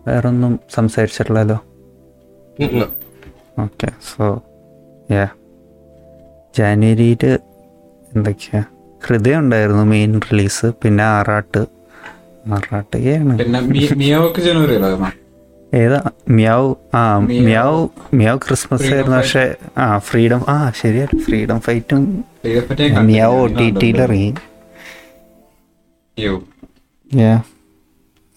[0.08, 1.58] വേറൊന്നും സംസാരിച്ചിട്ടില്ലല്ലോ?
[3.62, 4.44] ഓക്കെ സോ
[5.12, 5.28] യാ
[6.58, 7.40] ജാനുവരിയിൽ
[8.16, 8.64] എന്തൊക്കെയാ?
[9.08, 11.66] ഹൃദയം ഉണ്ടായിരുന്നു മെയിൻ റിലീസ് പിന്നെ ആറാട്ട്.
[12.48, 13.40] ആറാട്ടുകയാണ്.
[15.74, 16.10] ഏതാ?
[16.30, 17.88] മ്യാവ് ആ മിയാവ്.
[18.14, 19.18] മ്യാവ് ക്രിസ്മസ് ആയിരുന്നു.
[19.18, 22.26] പക്ഷെ ആ ഫ്രീഡം ആ ശരിയാണ് ഫ്രീഡം ഫൈറ്റും
[23.02, 24.34] മിയാവ് ഒ ടി ടിയിൽ ഇറങ്ങി.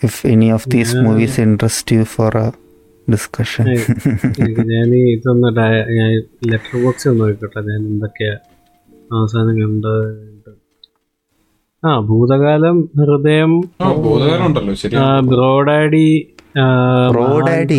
[0.04, 2.36] If any of these movies interest you for
[3.12, 3.64] discussion
[4.70, 5.48] ഞാൻ ഇതൊന്ന്
[5.98, 6.10] ഞാൻ
[6.50, 8.34] ലെറ്റർ ബോക്സ് ഒന്ന് നോക്കട്ടെ ഞാൻ എന്തൊക്കെയാ
[9.16, 10.52] അവസാനം കണ്ടത്?
[11.82, 13.52] ആ Bhoothakaalam Hridayam
[15.30, 16.08] Bro Daddy.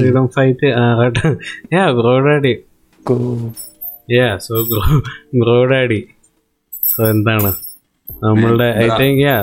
[0.01, 0.67] Freedom Fight
[1.74, 2.53] yeah Bro Daddy
[4.17, 4.55] yeah so
[5.41, 6.01] Bro Daddy
[6.94, 7.51] so എന്താണ്?
[8.10, 9.38] നമ്മളുടെ I think yeah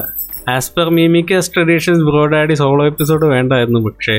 [0.55, 3.81] as per മീമിക്കസ് traditions Bro Daddy solo episode വേണ്ടായിരുന്നു.
[3.89, 4.17] പക്ഷേ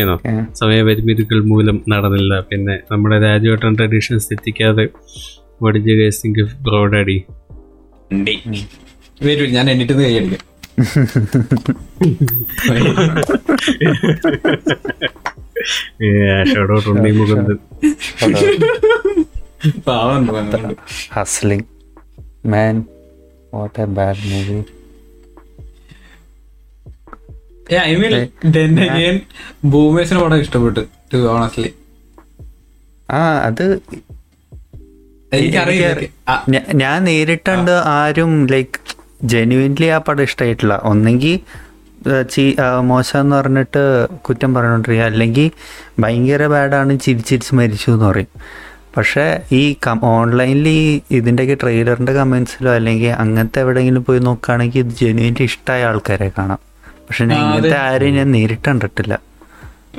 [0.00, 0.14] ഏനോ
[0.60, 2.32] സമയപരിമിതികൾ മൂലം നടന്നില്ല.
[2.50, 4.84] പിന്നെ നമ്മുടെ രാജുവേട്ടൻ ട്രഡീഷൻസ് എത്തിക്കാതെ
[5.64, 7.18] വടിജ് ഗേസിംഗ് ബ്രോഡാഡി
[8.16, 8.34] വരൂ
[9.26, 10.42] വെയിറ്റ് ഞാൻ എന്നിട്ട് കൈ അടിക്കാം
[16.50, 17.58] ഷോഡോ ഉണ്ണി മുകുന്ദൻ.
[19.86, 20.74] പാവം തോന്നുന്നുണ്ട്.
[21.12, 21.66] Hustling
[22.52, 22.74] man
[23.54, 24.58] what a bad movie
[29.64, 30.80] ബൂമേഴ്സിന് പടം ഇഷ്ടപ്പെട്ടു
[31.12, 31.70] ടു ഓണസ്റ്റ്ലി
[33.10, 33.80] ആ അത്
[36.74, 38.80] ഞാൻ നേരിട്ടുണ്ട് ആരും ലൈക്ക്
[39.22, 41.40] ജെന്യുവൻലി ആ പടം ഇഷ്ടമായിട്ടില്ല ഒന്നെങ്കിൽ
[42.82, 43.82] മോശം എന്ന് പറഞ്ഞിട്ട്
[44.16, 45.50] കുറ്റം പറഞ്ഞോണ്ടിരിക്കുക അല്ലെങ്കിൽ
[45.98, 48.26] ഭയങ്കര ബാഡാണ് ചിരിച്ചിരിച്ച് മരിച്ചു എന്ന് പറയും.
[48.96, 55.84] പക്ഷേ ഈ ഓൺലൈനിൽ ഈ ഇതിന്റെയൊക്കെ ട്രെയിലറിന്റെ കമൻസിലോ അല്ലെങ്കിൽ അങ്ങനത്തെ എവിടെയെങ്കിലും പോയി നോക്കുകയാണെങ്കിൽ ഇത് ജെന്യുവൻലി ഇഷ്ടമായ
[55.84, 56.73] ആൾക്കാരെ കാണാം.
[57.08, 59.20] പക്ഷെ ഞാൻ ഇങ്ങനത്തെ ആരെയും ഞാൻ നേരിട്ട് കണ്ടിട്ടില്ല.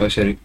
[0.04, 0.38] ഓ, ശരി.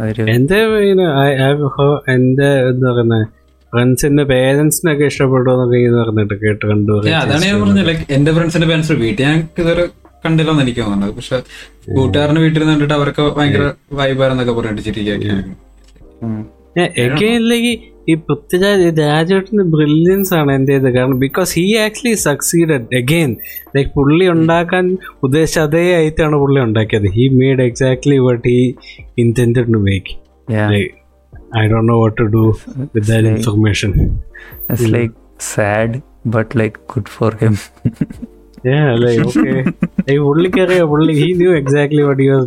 [0.00, 3.26] ഒരു എന്റെ പിന്നെ I- I have heard- എന്റെ എന്താ പറയുന്നത്
[3.72, 7.86] ഫ്രണ്ട്സിന്റെ പേരൻസിനൊക്കെ ഇഷ്ടപ്പെട്ടു എന്നൊക്കെ പറഞ്ഞിട്ട് കേട്ട് കണ്ടു അതാണ് ഞാൻ പറഞ്ഞത്.
[7.88, 9.86] ലൈക്ക് എന്റെ ഫ്രണ്ട്സിന്റെ പേരൻസ് വീട്ടിൽ ഞാൻ ഇതുവരെ
[10.26, 11.10] കണ്ടില്ലെന്ന് എനിക്ക് തോന്നുന്നത്.
[11.10, 11.42] പക്ഷെ
[11.94, 15.44] കൂട്ടുകാരന്റെ വീട്ടിൽ നിന്ന് കണ്ടിട്ട് അവർക്ക് ഭയങ്കര വൈബാരെന്നൊക്കെ പറഞ്ഞിട്ട് ചിരിക്കുക
[16.22, 16.46] ഉം.
[16.98, 23.36] എഗെയിനിലേക്ക് ഈ പൃഥ്വിരാജ് രാജേട്ടന്റെ ബ്രില്യൻസ് ആണ് എന്റെ ഇത് കാരണം because he actually succeeded again
[23.76, 27.08] like പുള്ളി ഉണ്ടാക്കാൻ ഉദ്ദേശിച്ച അതേ ആയിട്ടാണ് പുള്ളി ഉണ്ടാക്കിയത്.
[27.08, 28.60] He made exactly what he
[29.18, 30.14] intend to make
[30.50, 30.70] Yeah.
[31.58, 32.42] I don't know what to do
[32.94, 33.92] with that information
[35.38, 37.54] sad, but like good for him.
[38.64, 39.56] Yeah, like okay.
[40.06, 42.46] like പുള്ളിക്കറിയാം പുള്ളി he knew exactly what he was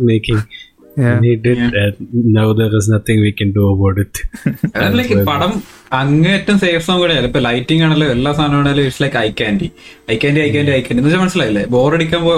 [0.96, 1.04] making.
[1.04, 1.12] Yeah.
[1.12, 1.34] And he
[1.70, 1.96] that.
[2.30, 4.14] Now there is nothing we can do about it.
[4.98, 5.52] Like പടം
[5.98, 9.68] അങ്ങേറ്റം safe song കൂടെ ഇപ്പൊ lighting ആണല്ലോ എല്ലാ സാധനമാണെങ്കിലും it's like eye candy
[10.08, 11.64] eye candy eye candy eye candy എന്ന് വെച്ചാൽ മനസ്സിലായില്ലേ?
[11.74, 12.34] Bore അടിക്കുമ്പോ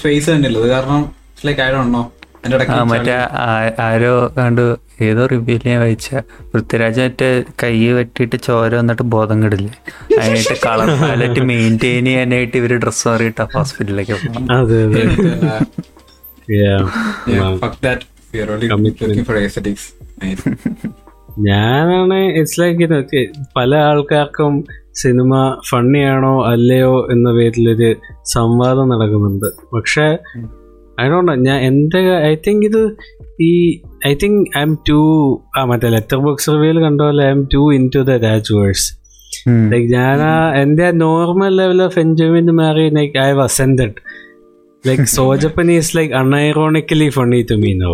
[0.00, 2.02] സ്പേസ് തന്നെ ഉള്ളത് കാരണം it's like I don't know
[2.90, 3.14] മറ്റേ
[3.86, 4.64] ആരോ കണ്ടു
[5.06, 6.08] ഏതോ റിവ്യൂൽ ഞാൻ വായിച്ച.
[6.50, 7.28] പൃഥ്വിരാജ് മറ്റേ
[7.62, 9.72] കൈ വെട്ടിയിട്ട് ചോര വന്നിട്ട് ബോധം കിടില്ലേ?
[10.20, 14.46] അതിനായിട്ട് കളർ പാലറ്റ് മെയിന്റെയിൻ ചെയ്യാനായിട്ട് ഇവർ ഡ്രസ്സ് മാറിയിട്ട് ഹോസ്പിറ്റലിലേക്ക് പോകണം
[16.50, 17.56] അതെ അതെ Yeah.
[17.56, 18.00] fuck that.
[18.34, 19.08] We are only only Commitment.
[19.10, 19.88] Looking for aesthetics
[21.46, 23.20] ഞാനാണ് ഇറ്റ്സ് ലൈക്ക്
[23.56, 24.54] പല ആൾക്കാർക്കും
[24.94, 25.32] സിനിമ
[25.70, 27.90] ഫണ്ണിയാണോ അല്ലയോ എന്ന പേരിലൊരു
[28.32, 30.06] സംവാദം നടക്കുന്നുണ്ട് പക്ഷെ
[31.10, 32.82] ഡോണ്ട് ഞാൻ എന്റെ ഐ തിങ്ക് ഇത്
[33.40, 33.52] ഈ
[34.06, 34.98] I think I'm to
[35.56, 38.86] ആ മറ്റേ ലെറ്റർ ബോക്സ് റിവ്യൂൽ കണ്ട പോലെ I'm to in to ദ രാജുവേഴ്സ്
[39.48, 39.62] ഉം.
[39.70, 43.96] ലൈക്ക് ഞാൻ ആ എന്റെ നോർമൽ ലെവൽ ഓഫ് എൻജോയ്മെന്റ് മാറി like I have ascended
[44.88, 47.92] like Sojappan is like unironically funny to me no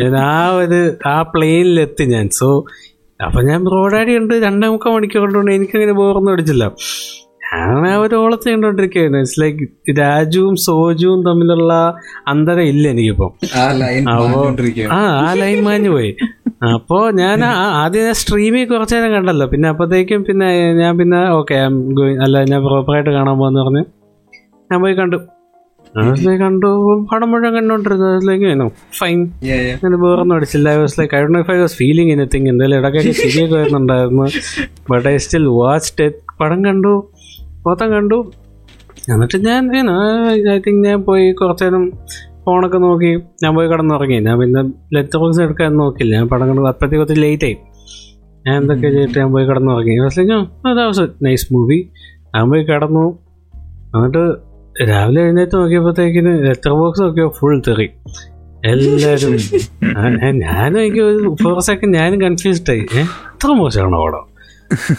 [0.00, 0.80] ഞാൻ ആ ഒരു
[1.14, 2.26] ആ പ്ലെയിനിലെത്തി ഞാൻ.
[2.38, 2.48] സോ
[3.20, 6.64] അപ്പൊ ഞാൻ റോഡാടി ഉണ്ട് രണ്ടേ മുക്കാൽ മണിക്കൂർ കൊണ്ടുകൊണ്ട് എനിക്കങ്ങനെ ബോറൊന്നും അടിച്ചില്ല.
[7.52, 11.72] ഞാൻ ആ ഒരു ഓളത്തെ കണ്ടോണ്ടിരിക്കുകയായിരുന്നു ഇറ്റ്സ് ലൈക്ക് രാജുവും സോജുവും തമ്മിലുള്ള
[12.32, 13.30] അന്തരം ഇല്ല എനിക്കിപ്പം.
[14.96, 16.10] ആ ആ ലൈൻ മാഞ്ഞു പോയി.
[16.74, 17.38] അപ്പോ ഞാൻ
[17.82, 19.46] ആദ്യം ഞാൻ സ്ട്രീമിൽ കുറച്ച് നേരം കണ്ടല്ലോ.
[19.52, 20.48] പിന്നെ അപ്പത്തേക്കും പിന്നെ
[20.82, 21.56] ഞാൻ പിന്നെ ഓക്കെ
[22.26, 23.84] അല്ല ഞാൻ പ്രോപ്പറായിട്ട് കാണാൻ പോകാന്ന് പറഞ്ഞ്
[24.70, 25.18] ഞാൻ പോയി കണ്ടു.
[26.38, 26.66] കണ്ടു
[27.12, 29.32] പടം മുഴുവൻ ഫൈൻ
[29.84, 30.68] വേറൊന്നും അടിച്ചില്ല.
[30.68, 34.26] I was like I do if I was feeling anything എന്തായാലും ഇടയ്ക്കൊക്കെ ശരിയൊക്കെ വരുന്നുണ്ടായിരുന്നു.
[34.90, 37.10] ബട്ട് ഐ സ്റ്റിൽ വാച്ച് പടം കണ്ടു.
[37.66, 38.32] മൊത്തം കണ്ടു.
[39.12, 39.90] എന്നിട്ട് ഞാൻ
[40.54, 41.92] ഐ തിങ്ക് ഞാൻ പോയി കുറച്ചേരം
[42.46, 43.18] ഫോണൊക്കെ നോക്കി.
[43.42, 44.18] ഞാൻ പോയി കിടന്നുറങ്ങി.
[44.18, 44.62] ഞാൻ പിന്നെ
[44.94, 46.14] ലെറ്റർ ബോക്സ് എടുക്കാൻ നോക്കില്ല.
[46.16, 47.56] ഞാൻ പടം കണ്ടു അപ്പോഴത്തേക്ക് കുറച്ച് ലേറ്റ് ആയി.
[48.46, 49.96] ഞാൻ എന്തൊക്കെ ചെയ്തിട്ട് ഞാൻ പോയി കിടന്നുറങ്ങി.
[51.22, 51.88] നൈസ് മൂവി
[52.34, 53.18] ഞാൻ പോയി കടന്നു.
[53.96, 57.86] എന്നിട്ട് രാവിലെ എഴുന്നേറ്റ് നോക്കിയപ്പോഴത്തേക്കിന് ലെറ്റർ ബോക്സ് നോക്കിയോ ഫുൾ തെറി.
[58.64, 59.32] എല്ലാരും
[60.38, 62.82] ഞാനും എനിക്ക് ഒരു ഫോർ സെക്കൻഡ് ഞാനും കൺഫ്യൂസ്ഡ് ആയി.
[63.02, 64.24] എത്ര മോശമാണ് പടം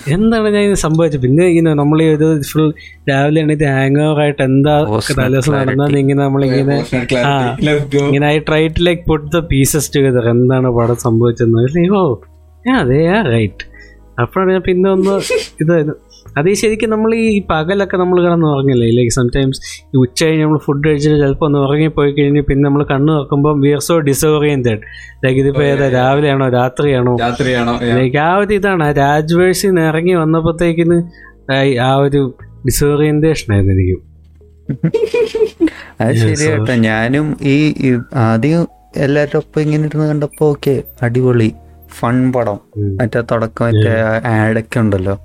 [0.08, 1.22] എന്താണ് ഞാൻ ഇത് സംഭവിച്ചത്?
[1.22, 2.68] പിന്നെ ഇങ്ങനെ നമ്മൾ ഇത് ഒരു ഫുൾ
[3.10, 5.54] രാവിലെ എണീറ്റ് ഹാങ് ഓവർ ആയിട്ട് എന്താ തലേസം തലേദിവസം.
[5.54, 6.78] നടന്നത് ഇങ്ങനെ നമ്മളിങ്ങനെ.
[7.26, 7.34] ആ.
[8.08, 12.04] ഇങ്ങനെ I try to like put the pieces together എന്താണ് പടം സംഭവിച്ചത് ഓ
[12.78, 13.66] അതെ ആ റൈറ്റ്
[14.22, 15.16] അപ്പോഴാണ് ഞാൻ പിന്നെ ഒന്ന്
[15.62, 15.74] ഇത്
[16.38, 20.88] അത് ശരിക്കും നമ്മൾ ഈ പകലൊക്കെ നമ്മൾ കിടന്ന് ഉറങ്ങില്ലേ ലൈക്ക് സംടൈംസ് ഈ ഉച്ച കഴിഞ്ഞ് നമ്മൾ ഫുഡ്
[20.88, 24.82] കഴിച്ചിട്ട് ചിലപ്പോൾ ഒന്ന് ഉറങ്ങിപ്പോയി കഴിഞ്ഞ് പിന്നെ നമ്മൾ കണ്ണ് നോക്കുമ്പോൾ we are so disoriented
[25.26, 27.14] like ഇതിപ്പോൾ ഏതാ രാവിലെയാണോ രാത്രിയാണോ?
[27.22, 27.74] രാത്രിയാണോ.
[27.96, 28.84] ലൈക്ക് ആ ഒരു ഇതാണ്.
[28.84, 30.98] ആ രാജ്വേഴ്സിൽ നിന്ന് ഇറങ്ങി വന്നപ്പോഴത്തേക്കിന്
[31.82, 32.22] ആ- ഒരു
[32.66, 33.98] ഡിസോറിയന്റേഷൻ ആയിരുന്നു എനിക്ക്.
[36.02, 37.92] അത് ശരിയാട്ടോ ഞാനും ഈ ഈ
[38.24, 38.64] ആദ്യം
[38.98, 41.50] എല്ലാവരുടെ ഒപ്പം ഇങ്ങനെ ഇരുന്ന് കണ്ടപ്പോ ഓക്കെ അടിപൊളി
[42.00, 42.58] ഫൺ പടം.
[42.96, 43.94] മറ്റേ തുടക്കം മറ്റേ
[44.30, 45.16] ആഡൊക്കെ ഉണ്ടല്ലോ.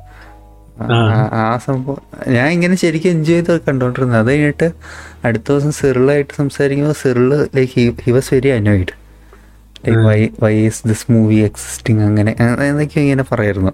[1.33, 2.33] ആ- സംഭവം.
[2.33, 4.19] ഞാൻ ഇങ്ങനെ ശരിക്കും എൻജോയ് ചെയ്ത് കണ്ടോണ്ടിരുന്നത്.
[4.19, 4.73] അത് കഴിഞ്ഞിട്ട്
[5.25, 8.93] അടുത്ത ദിവസം സിറിളായിട്ട് സംസാരിക്കുമ്പോൾ Cyril like he was very annoyed
[9.87, 12.37] like why why is this movie existing അങ്ങനെ
[12.69, 13.73] എന്നൊക്കെ ഇങ്ങനെ പറയായിരുന്നു.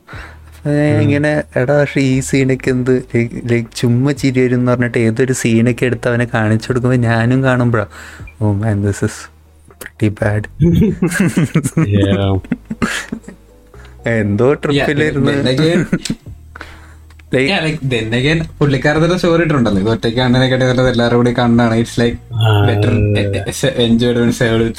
[1.00, 3.04] ഇങ്ങനെ എടാ പക്ഷേ ഈ സീനൊക്കെ എന്ത്
[3.44, 7.88] ലൈക്ക് ചുമ്മാ ചിരി വരും എന്ന് പറഞ്ഞിട്ട് ഏതൊരു സീനൊക്കെ എടുത്ത് അവനെ കാണിച്ചു കൊടുക്കുമ്പോൾ ഞാനും കാണുമ്പോഴാണ്
[8.42, 9.20] ഓ man this is
[9.80, 10.46] pretty bad
[17.32, 17.58] Yeah.
[17.64, 18.38] like then again
[19.20, 20.56] story ഇട്ടുണ്ടല്ലോ ഇത് ഒറ്റയ്ക്ക് കണ്ണനൊക്കെ
[20.92, 22.16] എല്ലാവരും കൂടി കണ്ണാണ് it's like
[22.68, 22.92] better
[23.86, 24.22] enjoyed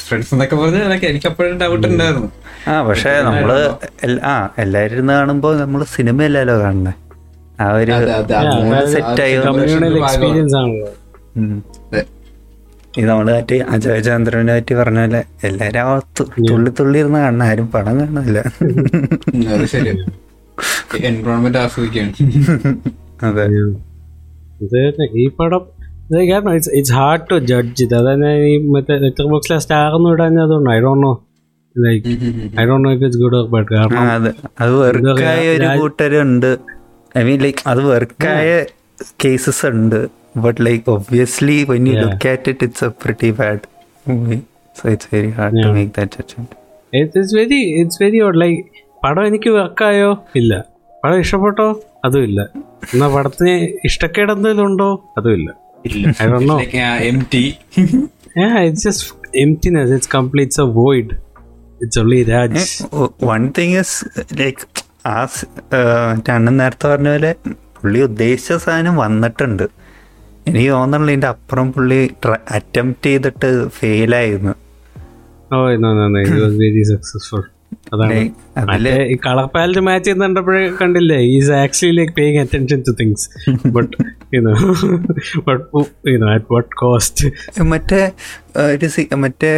[0.06, 2.28] friends എന്നൊക്കെ പറഞ്ഞ് like എനിക്ക് അപ്പോഴും ഡൗട്ട് ഉണ്ടായിരുന്നു.
[2.70, 3.50] ആ പക്ഷെ നമ്മൾ
[4.32, 6.96] ആ എല്ലാരും ഇരുന്ന് കാണുമ്പോ നമ്മൾ സിനിമ അല്ലല്ലോ കാണുന്നത്
[7.62, 7.92] ആ ഒരു
[8.94, 9.34] സെറ്റ് ആയി.
[13.00, 16.02] ഇത് നമ്മൾ മറ്റേ അജയ് ചന്ദ്രനെ പറ്റി പറഞ്ഞ പോലെ എല്ലാരും
[16.50, 18.40] തുള്ളി തുള്ളി ഇരുന്ന് കാണുന്ന ആരും പടം കാണുന്നില്ല.
[21.08, 22.12] എൻവയോൺമെന്റ് ആസ്വദിക്കുകയാണ്.
[23.28, 23.44] അതെ.
[25.22, 25.62] ഈ പടം
[26.30, 27.94] കാരണം it's it's hard to judge ഇത്.
[27.94, 31.12] അതായത് ഈ മറ്റേ ലെറ്റർ ബോക്സിലെ സ്റ്റാർ ഒന്നും ഇടാൻ അതുകൊണ്ട് I don't know
[31.76, 32.08] like
[32.60, 34.08] I don't know if it's good or bad കാരണം
[34.60, 34.74] അത്.
[34.82, 36.50] വർക്കായ ഒരു കൂട്ടരുണ്ട്.
[37.18, 38.48] ഐ മീൻ ലൈക്ക് അത് വർക്കായ
[39.24, 40.00] കേസസ് ഉണ്ട്.
[40.36, 43.64] But like obviously when you look at it it's a pretty bad
[44.08, 44.38] movie
[44.76, 46.56] so it's very hard to make that judgement
[46.96, 48.62] it's very it's very like
[49.04, 50.64] പടം എനിക്ക് വർക്കായോ ഇല്ല.
[51.04, 51.80] പടം ഇഷ്ടപ്പെട്ടോ?
[52.04, 52.42] അതും ഇല്ല.
[52.94, 55.04] എന്നാ പടത്തിന് ഇഷ്ടക്കേട് എന്തെങ്കിലും ഉണ്ടോ?
[55.18, 55.50] അതും ഇല്ല.
[59.44, 59.90] emptiness.
[59.90, 60.48] It's complete.
[60.48, 61.08] It's a void.
[61.84, 62.84] It's only Raj.
[63.24, 64.04] One thing is
[64.40, 69.62] like ആ സ്- ഏഹ് നേരത്തെ പറഞ്ഞ പോലെ പുള്ളി ഉദ്ദേശിച്ച സാധനം വന്നിട്ടുണ്ട്.
[70.46, 72.10] എനിക്ക് തോന്നുന്നില്ല ഇതിന്റെ അപ്പുറം പുള്ളി
[72.50, 74.54] അറ്റംപ്റ്റ് ചെയ്തിട്ട് ഫെയിലായിരുന്നു
[75.52, 77.59] no no no it was very successful.
[77.94, 78.16] അതാണ്.
[78.70, 83.26] മറ്റേ ഈ കളർ പാലറ്റ് മാച്ച് ചെയ്ത് കണ്ടപ്പോഴേ കണ്ടില്ലേ is actually like paying attention to things
[83.76, 83.94] but
[86.52, 87.28] but cost
[87.72, 88.00] മറ്റേ
[88.74, 88.88] ഒരു
[89.24, 89.52] മറ്റേ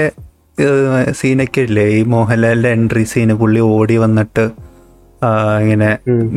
[1.11, 1.85] സീനൊക്കെ ഇല്ലേ?
[1.99, 4.45] ഈ മോഹൻലാലിന്റെ എൻട്രി സീന് പുള്ളി ഓടി വന്നിട്ട്
[5.63, 5.89] ഇങ്ങനെ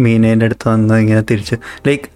[0.03, 1.55] മീനേന്റെ അടുത്ത് വന്ന് ഇങ്ങനെ തിരിച്ച്.
[1.87, 2.07] ലൈക്ക്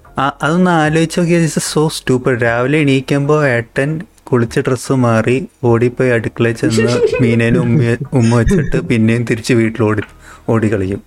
[0.43, 3.91] അതൊന്ന് ആലോചിച്ച് നോക്കിയാൽ സോ സ്റ്റൂപ്പർ രാവിലെ എണീക്കുമ്പോൾ ഏട്ടൻ
[4.31, 10.03] കുളിച്ച് ഡ്രസ്സ് മാറി ഓടിപ്പോയി അടുക്കളയിൽ ചെന്ന് മീനേനെ ഉമ്മ ഉമ്മ വെച്ചിട്ട് പിന്നെയും തിരിച്ച് വീട്ടിൽ ഓടി
[10.49, 11.01] ഓടി കളിക്കും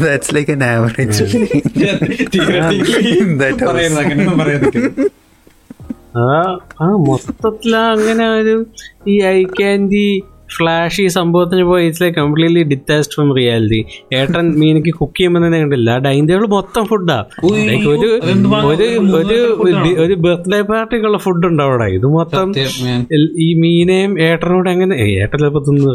[0.00, 1.24] ദാറ്റ്സ് ലൈക്ക് എൻ ആവറേജ്
[6.18, 6.28] ആ
[7.90, 8.56] അങ്ങനെ ഒരു
[9.08, 10.06] ഈ ഐ ക്യാൻഡി
[10.48, 13.80] ഫ്ലാഷ് ഈ സംഭവത്തിന് പോയി it's like completely detached from reality
[14.16, 17.18] ഏട്ടൻ മീനക്ക് കുക്ക് ചെയ്യുമ്പോൾ തന്നെ കണ്ടില്ല ഡൈനിങ് ടേബിൾ മൊത്തം ഫുഡാ
[17.62, 18.08] ലൈക്ക് ഒരു
[18.72, 19.38] ഒരു ഒരു
[20.04, 21.86] ഒരു- ബർത്ത്ഡേ പാർട്ടിക്കുള്ള ഫുഡ് ഉണ്ട് അവിടെ.
[21.94, 22.48] ഇത് മൊത്തം
[23.38, 25.90] ഈ മീനെയും ഏട്ടനോട് എങ്ങനെ ഏട്ടൻ ചിലപ്പോ തിന്നു.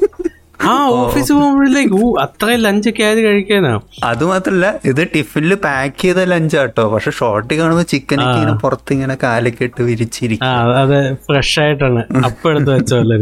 [0.59, 3.73] ആ ഓഫീസ് പോകുമ്പോഴേക്ക് ഊ അത്രയും ലഞ്ചൊക്കെ ആയത് കഴിക്കാനാ.
[4.03, 9.63] അത് മാത്രല്ല ഇത് ടിഫിനിൽ പാക്ക് ചെയ്ത ലഞ്ചാട്ടോ പക്ഷെ ഷോർട്ട് കാണുമ്പോ ചിക്കൻ ഇങ്ങനെ പുറത്ത് ഇങ്ങനെ കാലൊക്കെ
[9.63, 10.47] ഇട്ട് വിരിച്ചിരിക്കും.
[10.47, 13.17] ആ അത് ഫ്രഷ് ആയിട്ടാണ് അപ്പൊ എടുത്ത് വെച്ച പോലെ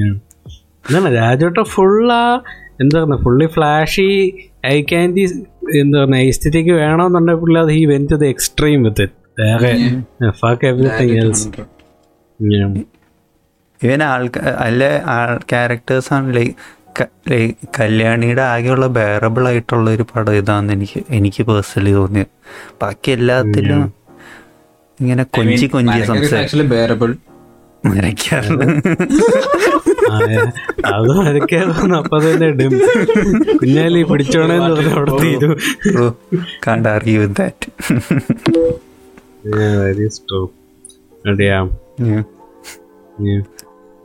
[0.00, 0.14] ഞാൻ.
[0.86, 2.22] എന്താണ് രാജോട്ട ഫുള്ളാ
[2.82, 4.08] എന്താ പറയുക ഫുള്ളി ഫ്ലാഷി
[4.66, 5.24] ഐ ക്യാൻഡി
[5.80, 9.06] എന്താ പറയുക ഐസ്റ്റിക്ക് വേണമെന്നുണ്ടെങ്കിൽ പുള്ളി അത് ഈ went to the extreme with
[9.40, 9.72] വേറെ
[10.40, 11.46] ഫാക്ക് എവറിത്തിങ് എൽസ്
[13.80, 16.54] ഇവൻ ആൾക്കാർ അല്ല ആൾ ക്യാരക്ടേഴ്സ് ആണ് ലൈക്ക്
[17.76, 22.32] കല്യാണിയുടെ ആകെയുള്ള ബെയറബിൾ ആയിട്ടുള്ള ഒരു പടം ഇതാന്ന് എനിക്ക് എനിക്ക് പേഴ്സണലി തോന്നിയത്
[22.82, 23.82] ബാക്കി എല്ലാത്തിലും
[24.98, 26.70] ഇങ്ങനെ കൊഞ്ചി കൊഞ്ചി സംസാരിക്കും
[30.88, 31.12] അത്
[31.98, 32.72] അപ്പൊ തന്നെ ഇടും.
[33.58, 35.52] കുഞ്ഞാലി പിടിച്ചോണെന്ന് പറഞ്ഞ അവിടെ തീരും.
[36.66, 37.68] കാണ്ട് അറിയൂ ദാറ്റ്
[39.78, 40.06] വെരി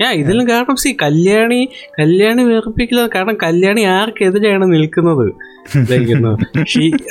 [0.02, 5.34] ഞാൻ ഇതിലും കാരണം സി കല്യാണി കല്യാണി വേർപ്പിക്കില്ല കാരണം കല്യാണി ആർക്കെതിരെയാണ് നിൽക്കുന്നത്?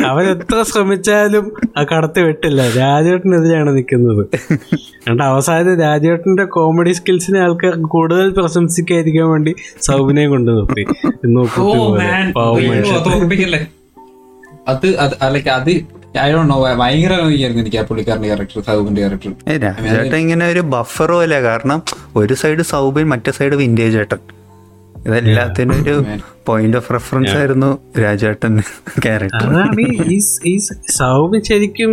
[0.06, 2.62] അവൻ എത്ര ശ്രമിച്ചാലും ആ കടത്തി വിട്ടില്ല.
[2.76, 4.22] രാജേട്ടനെതിരെയാണ് നിൽക്കുന്നത്.
[4.52, 10.84] എന്നിട്ട് അവസാനം രാജേട്ടന്റെ കോമഡി സ്കിൽസിനെ ആൾക്കാർ കൂടുതൽ പ്രശംസിക്കാതിരിക്കാൻ വേണ്ടി സൗബിനെ കൊണ്ട് നിർത്തി.
[11.26, 11.66] നോക്കൂ
[14.68, 15.14] അത് അത്
[19.48, 21.78] ഭയങ്കര രാജേട്ടൻ ഇങ്ങനെ ഒരു ബഫർ പോലെ കാരണം
[22.16, 24.20] ഒരു സൈഡ് സൗബിൻ മറ്റേ സൈഡ് വിന്റേജ് ഏട്ടൻ.
[25.06, 25.94] ഇതെല്ലാത്തിനും ഒരു
[26.46, 28.54] പോയിന്റ് ഓഫ് റെഫറൻസ് ആയിരുന്നു രാജേട്ടൻ
[29.04, 29.50] ക്യാരക്ടർ
[30.98, 31.90] സൗമ്യ ശരിക്കും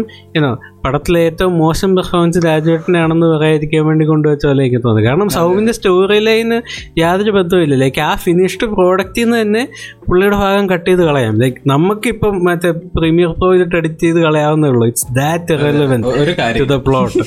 [0.86, 6.62] പടത്തിലെ ഏറ്റവും മോശം പെർഫോമൻസ് രാജേട്ടനാണെന്ന് പറയാതിരിക്കാൻ വേണ്ടി കൊണ്ടുവച്ച പോലെ എനിക്ക് തോന്നുന്നു കാരണം സൗമിന്റെ സ്റ്റോറി ലൈന്
[7.00, 7.76] യാതൊരു ബന്ധവുമില്ല.
[7.76, 9.68] ലൈക്ക് ആ ഫിനിഷ്ഡ് പ്രോഡക്റ്റിൽ നിന്ന് തന്നെ
[10.08, 11.38] പുള്ളിയുടെ ഭാഗം കട്ട് ചെയ്ത് കളയാം.
[11.40, 14.88] ലൈക്ക് നമുക്കിപ്പം മറ്റേ പ്രീമിയർ പ്രോയിലിട്ട് എഡിറ്റ് ചെയ്ത് കളയാവുന്നേ ഉള്ളൂ.
[14.88, 16.08] It's that relevant
[16.60, 17.18] to the plot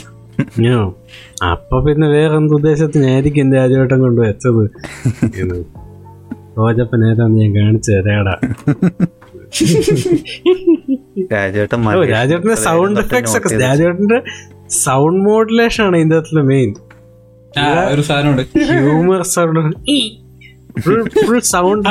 [1.44, 4.62] അപ്പൊ പിന്നെ വേറെ എന്ത് ഉദ്ദേശത്തിനായിരിക്കും രാജുവേട്ടൻ കൊണ്ട് വെച്ചത്.
[6.58, 8.34] റോജപ്പൻ ഏതാന്ന് ഞാൻ കാണിച്ചു തരാടാ.
[11.32, 11.78] രാജേട്ടൻ
[12.12, 14.18] രാജേട്ടന്റെ സൗണ്ട് എഫക്ട്സ് ഒക്കെ രാജേട്ടന്റെ
[14.78, 16.70] സൗണ്ട് മോഡുലേഷൻ ആണ് ഇതിന്റെ അകത്തുള്ള മെയിൻ
[17.58, 18.42] ആ, ഒരു സാധനമുണ്ട്.
[18.70, 19.60] ഹ്യൂമർ സൗണ്ട്
[21.18, 21.84] ഫുൾ സൗണ്ട്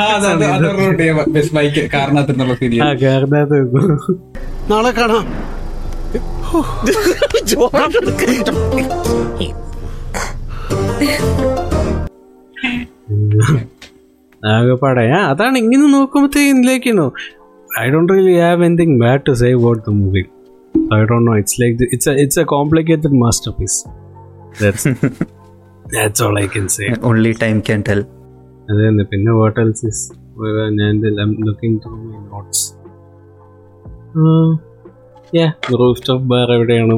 [1.94, 2.32] കാരണത്ത്
[4.70, 5.24] നാളെ കാണാം.
[14.52, 15.04] ആകെപ്പാടെ.
[15.10, 17.06] ആ അതാണ് ഇങ്ങനെ നോക്കുമ്പോഴത്തേക്കും ഇതിലേക്കുന്നു
[17.80, 20.22] I don't really have എനിങ് bad to say about the movie
[20.94, 23.18] I don't know it's like it's it's a complicated
[23.58, 23.78] masterpiece
[25.94, 28.02] that's all I can say only time can tell.
[28.68, 30.04] അത് തന്നെ പിന്നെ വാട്ട് എൽസ് ഇസ്
[30.78, 30.94] ഞാൻ
[31.48, 32.64] looking through my notes
[35.36, 35.46] yeah
[35.80, 36.96] roof bar എവിടെയാണ്?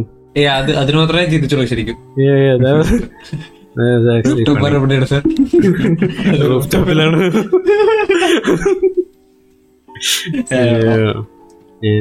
[0.54, 1.96] അത് അതിന് മാത്രമേ ചിന്തിച്ചുള്ളൂ ശരിക്കും.
[2.24, 2.90] Yeah, yeah, that was,
[3.76, 5.22] that was actually Super എവിടെയാണ് സർ
[6.50, 6.68] റൂഫ്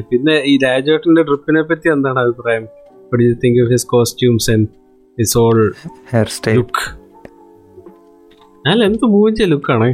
[0.09, 2.65] പിന്നെ ഈ രാജോട്ടിന്റെ ട്രിപ്പിനെ പറ്റി എന്താണ് അഭിപ്രായം?
[3.43, 4.67] Think of his costumes and
[5.19, 5.59] his all
[6.37, 6.83] hairstyle look
[8.71, 9.89] അല്ല എന്ത് മൂവിച്ച ലുക്കാണ്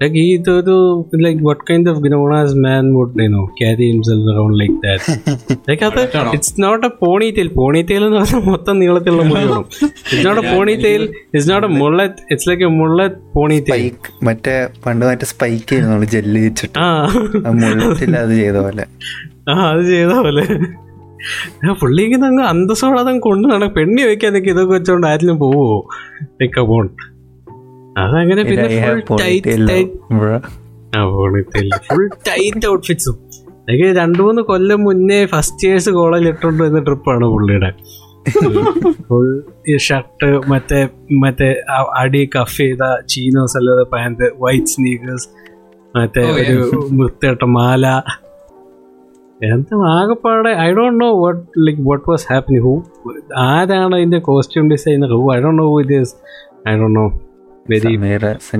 [0.00, 0.74] ഇതൊരു
[1.22, 5.12] like what kind of ഗ്നോണാസ് man would you know carry himself around like that
[5.68, 6.30] like അത് Correct ആണോ?
[6.36, 6.92] It's not a
[7.36, 7.48] ponytail
[7.88, 9.56] ponytail എന്ന് പറഞ്ഞാൽ മൊത്തം നീളത്തിലുള്ള മുടിയാണ്
[10.26, 10.52] not a
[10.84, 13.18] ponytail it's not a mullet it's like a mullet
[13.68, 14.56] ponytail spike മറ്റേ
[14.86, 16.76] പണ്ട് മറ്റേ സ്പൈക്ക് ചെയ്യുന്നു നമ്മൾ ജെല്ല് വെച്ചിട്ട്.
[16.80, 16.88] ആ.
[17.62, 18.86] മുള്ളത്തിൽ അത് ചെയ്ത പോലെ.
[19.48, 20.44] ആ അത് ചെയ്ത പോലെ.
[21.80, 25.66] പുള്ളിക്ക് അങ്ങ് അന്തസ്സോടെ അതങ്ങ് കൊണ്ടു നടക്കും പെണ്ണി വെക്കാൻ നിൽക്കി ഇതൊക്കെ വെച്ചോണ്ട് ആരിലും പോവോ?
[26.40, 26.86] ലൈക്ക് അബോൺ
[27.96, 29.52] അതങ്ങനെ പിന്നെ ഫുൾ ടൈറ്റ്
[32.28, 33.16] ടൈറ്റ് ഔട്ട്ഫിറ്റ്സും
[33.68, 37.70] എനിക്ക് രണ്ടു മൂന്ന് കൊല്ലം മുന്നേ ഫസ്റ്റ് ഇയേഴ്സ് കോളേജിൽ ഇട്ടോണ്ട് വന്ന ട്രിപ്പാണ് പുള്ളിയുടെ.
[39.06, 39.26] ഫുൾ
[39.68, 40.78] ഈ ഷർട്ട് മറ്റേ
[41.22, 41.48] മറ്റേ
[41.96, 45.28] അടി കഫ് ചെയ്ത ചീനോസ് അല്ലാതെ പാന്റ് വൈറ്റ് സ്നീക്കേഴ്സ്
[45.94, 46.56] മറ്റേ Oh, ഒരു
[46.98, 47.84] വൃത്തിയിട്ട മാല.
[49.40, 52.72] എന്താ ആകെപ്പാടെ I don't know what like what was happening who
[53.44, 56.14] ആരാണ് അതിന്റെ costume designer who I don't know who it is
[56.68, 57.06] I don't know
[57.70, 57.92] very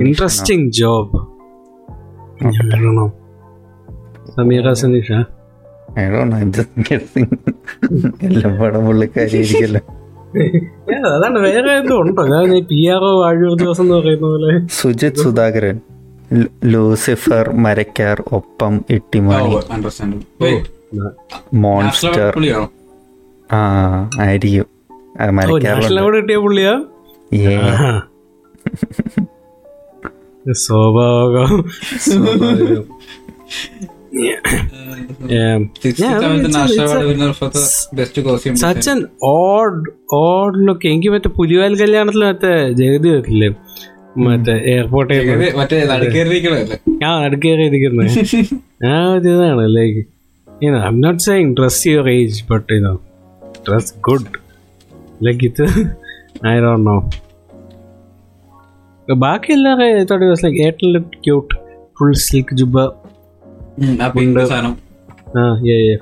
[0.01, 1.17] interesting job
[2.41, 3.11] interesting job.
[4.27, 5.09] I Sameera Saneesh
[5.91, 7.27] I don't know, I'm just guessing.
[8.27, 9.81] എല്ലാം പടം പുള്ളിക്കാരിയായിരിക്കല്ലോ
[11.13, 15.77] അതാണ് വേറെ എന്തോ ഉണ്ടോ ഞാൻ P R O ദിവസം എന്ന് പറയുന്ന പോലെ സുജിത് സുധാകരൻ
[16.73, 20.61] ലൂസിഫർ മരക്കാർ ഒപ്പം ഇട്ടിമണി അണ്ടർസ്റ്റാൻഡ്
[21.63, 22.29] മോൺസ്റ്റർ
[23.49, 23.59] ആ
[24.19, 24.67] ആയിരിക്കും
[25.39, 26.75] മരക്കാറിലുണ്ട് കിട്ടിയ പുള്ളിയാ
[27.45, 27.57] ഏ
[30.45, 30.55] ആഹാ.
[30.63, 31.53] സ്വാഭാവികം
[32.07, 32.85] സ്വാഭാവികം.
[34.17, 34.37] Yeah.
[35.29, 35.57] Yeah,
[36.19, 38.99] I mean, it's a- it's a- best costume such an
[39.29, 39.81] odd
[40.17, 43.49] odd look എനിക്ക് മറ്റേ പുലിവാൽ കല്യാണത്തിൽ മറ്റേ ജഗതി വരില്ലേ
[44.25, 45.17] മറ്റേ എയർപോർട്ടിൽ
[47.03, 48.09] ആ നടുക്കേറിയിരിക്കണല്ലേ
[48.83, 50.01] ഞാൻ ആ ഒരു ഇതാണ് like
[50.47, 52.79] I am not saying dress your age but
[53.67, 54.31] dress good
[55.23, 55.63] like ഇത്
[56.47, 56.97] ഐ ഡോണ്ട് നോ
[59.15, 61.53] ബാക്കി എല്ലാവരും ലൈക്ക് ഏറ്റവും ക്യൂട്ട്
[61.99, 62.77] ഫുൾ സിൽക്ക് ജുബ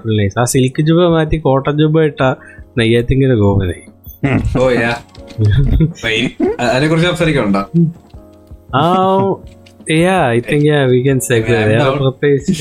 [0.01, 2.21] ഫുൾ നൈസ് ആ സിൽക്ക് ജുബ മാറ്റി കോട്ടൺ ജുബ ഇട്ട
[2.77, 3.83] നെയ്യാത്തിങ്ങനെ ഗോപനായി
[4.59, 4.91] ഓ യാ
[6.59, 7.57] അതിനെ കുറിച്ച് സംസാരിക്കണ്ട
[8.75, 8.83] ആ
[9.97, 11.35] yeah I think yeah we can say.
[11.97, 12.53] പ്രത്യേകിച്ച്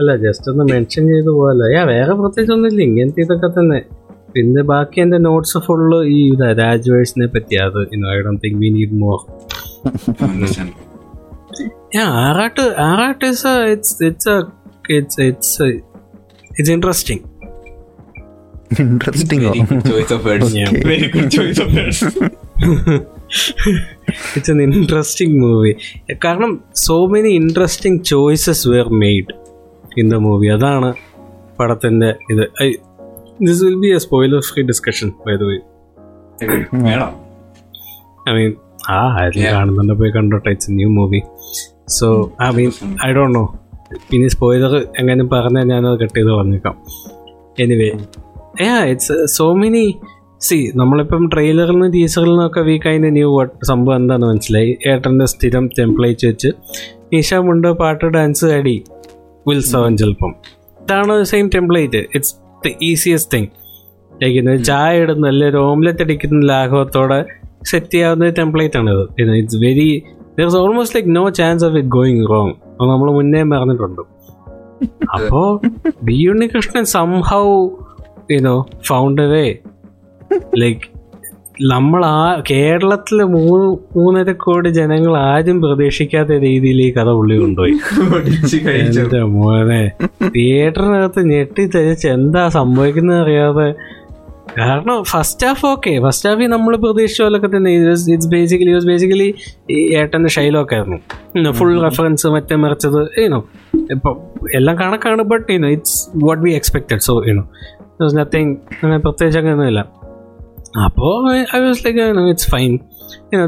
[0.00, 2.82] അല്ല ജസ്റ്റ് ഒന്ന് മെൻഷൻ ചെയ്ത് പോകാലോ യാ വേറെ പ്രത്യേകിച്ച് ഒന്നുമില്ല.
[2.82, 3.78] ഇങ്ങനത്തെ ഇതൊക്കെ തന്നെ.
[4.34, 7.80] പിന്നെ ബാക്കി എന്റെ നോട്ട്സ് ഫുള്ള് ഈ ഇതാ രാജുവേഴ്സിനെ പറ്റി അത്
[8.12, 9.18] I don't think we need more
[12.22, 14.34] Aarattu Aarattu is it's it's
[14.90, 15.68] it's it's
[16.50, 17.24] it's interesting
[18.82, 19.50] interesting
[19.88, 20.48] choice of words.
[20.88, 22.00] Very good choice of words.
[24.36, 25.72] It's an interesting movie
[26.24, 26.52] കാരണം
[26.84, 29.32] so many interesting choices were made
[29.98, 30.90] in the movie അതാണ്
[31.58, 32.44] പടത്തിന്റെ ഇത്.
[33.46, 35.56] This will be a spoiler free discussion by the way
[36.86, 37.10] വേണം.
[38.28, 38.52] I mean
[38.90, 39.54] ആ ആരും Yeah.
[39.56, 40.50] കാണുന്നുണ്ട് പോയി കണ്ടോട്ടെ.
[40.54, 41.20] It's new movie
[41.98, 42.08] so
[42.46, 42.70] I mean
[43.06, 43.44] I don't know
[44.10, 46.76] പിന്നെ സ്പോയിലർ എങ്ങനെ പറഞ്ഞാൽ ഞാനത് കട്ട് ചെയ്ത് പറഞ്ഞേക്കാം.
[47.64, 47.90] Anyway
[48.66, 49.84] yeah it's uh, so many
[50.40, 53.28] see നമ്മളിപ്പം ട്രെയിലറിൽ നിന്ന് ടീച്ചറിൽ നിന്നൊക്കെ വീക്ക് അതിന്റെ ന്യൂ
[53.70, 54.70] സംഭവം എന്താന്ന് മനസ്സിലായി?
[54.90, 56.50] ഏട്ടന്റെ സ്ഥിരം ടെംപ്ലേറ്റ് വെച്ച്
[57.18, 58.76] ഈശ മുണ്ട് പാട്ട് ഡാൻസ് അടി
[59.46, 60.32] ഉത്സവം ചിലപ്പം
[60.82, 62.34] ഇതാണ് same template it's
[62.66, 63.50] the easiest thing
[64.12, 67.18] കഴിക്കുന്നത് ചായ ഇടുന്ന അല്ലെങ്കിൽ ഓംലെറ്റ് അടിക്കുന്ന ലാഘവത്തോടെ
[67.62, 69.04] സെറ്റ് ചെയ്യാവുന്ന ഒരു ടെംപ്ലേറ്റ് ആണ് ഇത്.
[69.40, 69.88] It's very
[70.38, 72.54] there is almost like no chance of it going wrong
[72.92, 74.02] നമ്മൾ മുന്നേ പറഞ്ഞിട്ടുണ്ട്.
[75.14, 75.40] അപ്പോ
[76.02, 77.44] B Unnikrishnan somehow
[78.30, 78.56] you know
[78.88, 79.44] found way
[80.62, 80.82] like
[81.60, 87.72] നമ്മൾ ആ കേരളത്തിലെ മൂന്ന് മൂന്നര കോടി ജനങ്ങൾ ആരും പ്രതീക്ഷിക്കാത്ത രീതിയിൽ ഈ കഥ ഉള്ളി കൊണ്ടുപോയി.
[88.72, 89.90] എന്റെ മോനെ
[90.36, 93.74] തിയേറ്ററിനകത്ത് ഞെട്ടി തരിച്ച് എന്താ സംഭവിക്കുന്നത് അറിയാതെ.
[94.58, 99.34] കാരണം ഫസ്റ്റ് ഹാഫ് ഓക്കെ ഫസ്റ്റ് ഹാഫിൽ നമ്മൾ പ്രതീക്ഷിച്ച പോലൊക്കെ തന്നെ ഇറ്റ്സ് ബേസിക്കലി വാസ് ബേസിക്കലി
[99.70, 101.52] ഈ ഏട്ടന്റെ ഷൈലൊക്കെ ആയിരുന്നു.
[101.52, 103.44] ഫുൾ റെഫറൻസ് മറ്റേ മറിച്ചത് ഏനോ
[103.90, 104.16] ഇപ്പം
[104.54, 107.44] എല്ലാം കണക്കാണ് but you know it's what be expected so you know
[108.02, 109.98] nothing അങ്ങനെ പ്രത്യേകിച്ച് അങ്ങനെയൊന്നുമില്ല.
[110.84, 111.14] അപ്പോൾ
[111.56, 112.00] I was like
[112.30, 112.72] it's fine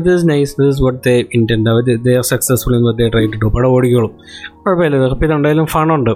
[0.06, 3.48] this nice this what they intend our they are successful in they try to do
[3.56, 4.12] പടം ഓടിക്കോളും.
[4.62, 6.10] കുഴപ്പമില്ല വെറുപ്പിൽ ഇതുണ്ടായാലും ഫണുണ്ട്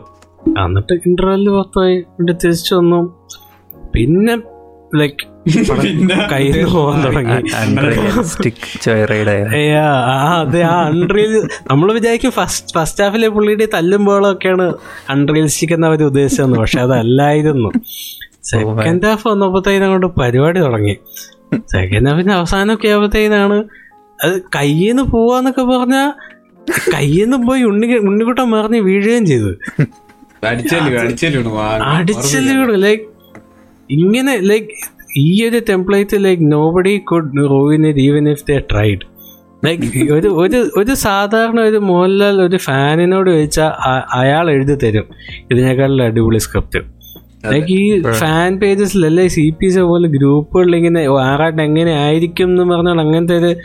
[0.65, 3.01] എന്നിട്ട് ഇന്റർവെല്ലിൽ പുറത്തായി എന്നിട്ട് തിരിച്ചു വന്നു.
[3.95, 4.35] പിന്നെ
[5.01, 5.25] ലൈക്ക്
[6.33, 7.37] കയ്യിൽ പോകാൻ തുടങ്ങി.
[10.41, 11.33] അതെ ആ അൺറിയൽ
[11.71, 14.67] നമ്മൾ വിചാരിക്കും ഫസ്റ്റ് ഫസ്റ്റ് ഹാഫിലെ പുള്ളിയുടെ തല്ലുമ്പോഴൊക്കെയാണ്
[15.11, 16.59] അൺറിയലിസ്റ്റിക് എന്ന് അവർ ഉദ്ദേശിച്ചതെന്ന്.
[16.59, 17.71] പക്ഷെ അതല്ലായിരുന്നു.
[18.51, 20.95] സെക്കൻഡ് ഹാഫ് വന്നപ്പോഴത്തേനും കൊണ്ട് പരിപാടി തുടങ്ങി.
[21.75, 23.59] സെക്കൻഡ് ഹാഫിന്റെ അവസാനമൊക്കെ ആകുമ്പോഴത്തേനാണ്
[24.19, 26.09] അത് കയ്യിൽ നിന്ന് പോവാന്നൊക്കെ പറഞ്ഞാൽ
[26.95, 29.51] കയ്യിൽ നിന്ന് പോയി ഉണ്ണി ഉണ്ണിക്കുട്ടം മറിഞ്ഞ് വീഴുകയും ചെയ്തു.
[30.51, 31.41] അടിച്ചല്ലോ അടിച്ചല്ലോ
[31.99, 33.05] അടിച്ചല്ലോ ലൈക്ക്
[33.91, 34.69] ഇങ്ങനെ ലൈക്ക്
[35.17, 39.05] ഈ ഒരു template like nobody could ruin it even if they tried
[39.65, 43.71] like ഒരു ഒരു ഒരു സാധാരണ ഒരു മോഹൻലാൽ ഒരു ഫാനിനോട് ചോദിച്ചാൽ
[44.21, 45.07] അയാൾ എഴുതി തരും.
[45.51, 46.81] ഇതിനേക്കാളും അടിപൊളി സ്ക്രിപ്റ്റ്
[47.53, 53.37] ഈ ഫാൻ പേജസിലല്ലേ സി പി സി പോലെ ഗ്രൂപ്പുകളിൽ ഇങ്ങനെ ആറാട്ട് എങ്ങനെ ആയിരിക്കും എന്ന് പറഞ്ഞാൽ അങ്ങനത്തെ
[53.39, 53.57] ഒരു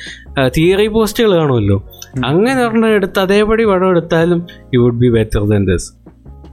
[0.48, 1.84] തിയറി പോസ്റ്റുകൾ കാണുമല്ലോ.
[2.26, 6.00] അങ്ങനെ ഒരെണ്ണം എടുത്ത് അതേപടി പടം എടുത്താലും you would be better than this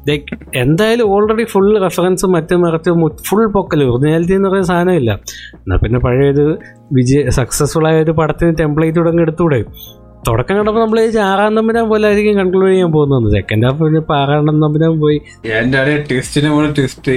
[0.08, 5.12] like എന്തായാലും ഓൾറെഡി ഫുൾ റെഫറൻസും മറ്റും മറിച്ചും ഫുൾ പൊക്കൽ ഒറിജിനാലിറ്റി എന്ന് പറയുന്ന സാധനമില്ല.
[5.54, 6.58] എന്നാൽ പിന്നെ പഴയൊരു
[6.92, 9.64] വിജയ സക്സസ്ഫുൾ ആയ ഒരു പടത്തിന് ടെംപ്ലേറ്റ് തുടങ്ങി എടുത്തൂടെ?
[10.26, 13.32] തുടക്കം കണ്ടപ്പോൾ നമ്മൾ ആറാം തമ്പുരാൻ പോലെ ആയിരിക്കും കൺക്ലൂഡ് ചെയ്യാൻ പോകുന്നത്.
[13.32, 15.18] സെക്കൻഡ് ഹാഫ് പിന്നെ ആറാം തമ്പുരാൻ പോയി
[15.52, 17.14] എന്റെ ട്വിസ്റ്റിന്റെ മോളെ ട്വിസ്റ്റ്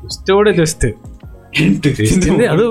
[0.00, 0.88] ട്വിസ്റ്റോടെ ട്വിസ്റ്റ്
[1.84, 2.62] ട്വിസ്റ്റിന്റെ അത്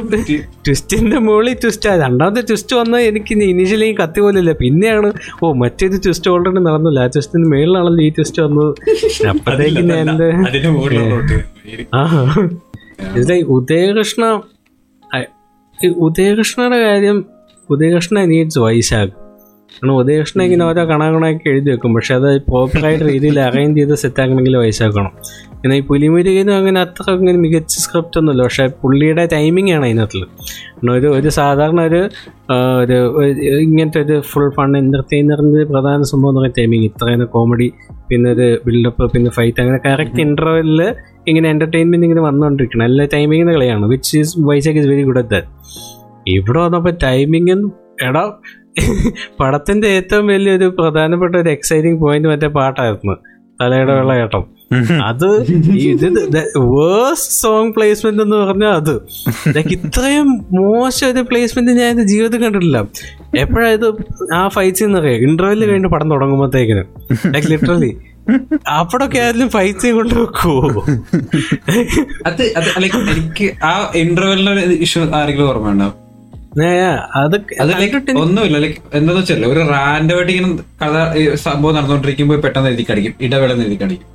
[0.68, 5.10] ട്വിസ്റ്റിന്റെ മുകളിൽ ട്വിസ്റ്റ് രണ്ടാമത്തെ ട്വിസ്റ്റ് വന്നാൽ എനിക്ക് ഇനീഷ്യലി കത്തി പോലില്ല പിന്നെയാണ്
[5.44, 7.00] ഓ മറ്റേത് ട്വിസ്റ്റ് ഓൾറെഡി നടന്നില്ല.
[7.00, 8.72] ആ ട്വിസ്റ്റിന് മേളിലാണല്ലോ ഈ ട്വിസ്റ്റ് വന്നത്.
[9.30, 10.28] അപ്പോഴത്തേക്ക് എന്റെ
[11.94, 12.02] ആ.
[13.16, 14.24] ഇതിലെ ഉദയകൃഷ്ണ
[16.00, 17.18] ഉദയകൃഷ്ണയുടെ കാര്യം
[17.70, 19.25] ഉദയകൃഷ്ണ നീഡ്സ് വൈശാഖ്.
[19.76, 21.92] കാരണം ഉദയകൃഷ്ണൻ ഇങ്ങനെ ഓരോ കണകണയൊക്കെ എഴുതി വെക്കും.
[21.98, 24.56] പക്ഷെ അത് പ്രോപ്പറായിട്ട് രീതിയിൽ അറേഞ്ച് ചെയ്ത് സെറ്റ് ആക്കണമെങ്കിൽ
[24.88, 25.12] ആക്കണം
[25.64, 28.42] എന്നാൽ ഈ പുലിമുരുകനും അങ്ങനെ അത്ര അങ്ങനെ മികച്ച സ്ക്രിപ്റ്റ് ഒന്നുമില്ല.
[28.48, 32.02] പക്ഷെ പുള്ളിയുടെ ടൈമിംഗ് ആണ് അതിനകത്തിൽ കാരണം ഒരു ഒരു സാധാരണ ഒരു
[32.82, 32.98] ഒരു
[33.66, 37.68] ഇങ്ങനത്തെ ഒരു ഫുൾ ഫൺ എന്റർടൈനറിന്റെ പ്രധാന സംഭവം എന്ന് പറയുന്നത് ടൈമിങ് ഇത്രയും കോമഡി
[38.10, 40.82] പിന്നെ ഒരു ബിൽഡപ്പ് പിന്നെ ഫൈറ്റ് അങ്ങനെ കറക്റ്റ് ഇന്റർവെല്ലിൽ
[41.30, 42.86] ഇങ്ങനെ എന്റർടൈൻമെന്റ് ഇങ്ങനെ വന്നുകൊണ്ടിരിക്കണം.
[42.86, 45.50] എല്ലാ ടൈമിങ്ങിന്റെ കളിയാണ് which is Vysakh is very good at that
[46.36, 47.62] ഇവിടെ വന്നപ്പോൾ ടൈമിങ്ങും
[48.08, 48.24] എടാ
[49.40, 53.16] പടത്തിന്റെ ഏറ്റവും വലിയൊരു പ്രധാനപ്പെട്ട ഒരു എക്സൈറ്റിംഗ് പോയിന്റ് മറ്റേ പാട്ടായിരുന്നു.
[53.60, 54.44] തലയുടെ വെള്ളയേട്ടം
[55.10, 55.28] അത്
[55.92, 56.06] ഇത്
[56.72, 58.94] വേഴ്സ്റ്റ് സോങ് പ്ലേസ്മെന്റ് എന്ന് പറഞ്ഞാൽ അത്.
[59.56, 62.80] ലൈക്ക് ഇത്രയും മോശം ഒരു പ്ലേസ്മെന്റ് ഞാൻ എന്റെ ജീവിതത്തിൽ കണ്ടിട്ടില്ല.
[63.44, 63.88] എപ്പോഴായത്
[64.40, 66.84] ആ ഫൈറ്റ് സീൻ അറിയാം ഇന്റർവെൽ കഴിഞ്ഞ് പടം തുടങ്ങുമ്പോഴത്തേക്കിന്
[67.36, 67.92] ലൈക്ക് ലിറ്ററലി
[68.80, 70.62] അപ്പോഴൊക്കെ ആരെങ്കിലും ഫൈറ്റ് സീൻ കൊണ്ട് വെക്കുവോ?
[72.30, 76.04] അത് അത് ലൈക്ക് എനിക്ക് ആ ഇന്റർവെല്ലിന്റെ ഇഷ്യൂ ആരെങ്കിലും അത് ലൈക്ക്
[78.18, 78.58] ഒന്നുമില്ല.
[78.58, 80.50] ലൈക്ക് എന്താന്ന് വെച്ചാൽ ഒരു റാൻഡമായിട്ട് ഇങ്ങനെ
[80.82, 80.94] കഥ
[81.36, 84.08] സംഭവം നടന്നുകൊണ്ടിരിക്കുമ്പോൾ പെട്ടെന്ന് എഴുതി കടിക്കും ഇടവേള എഴുതി കടിക്കും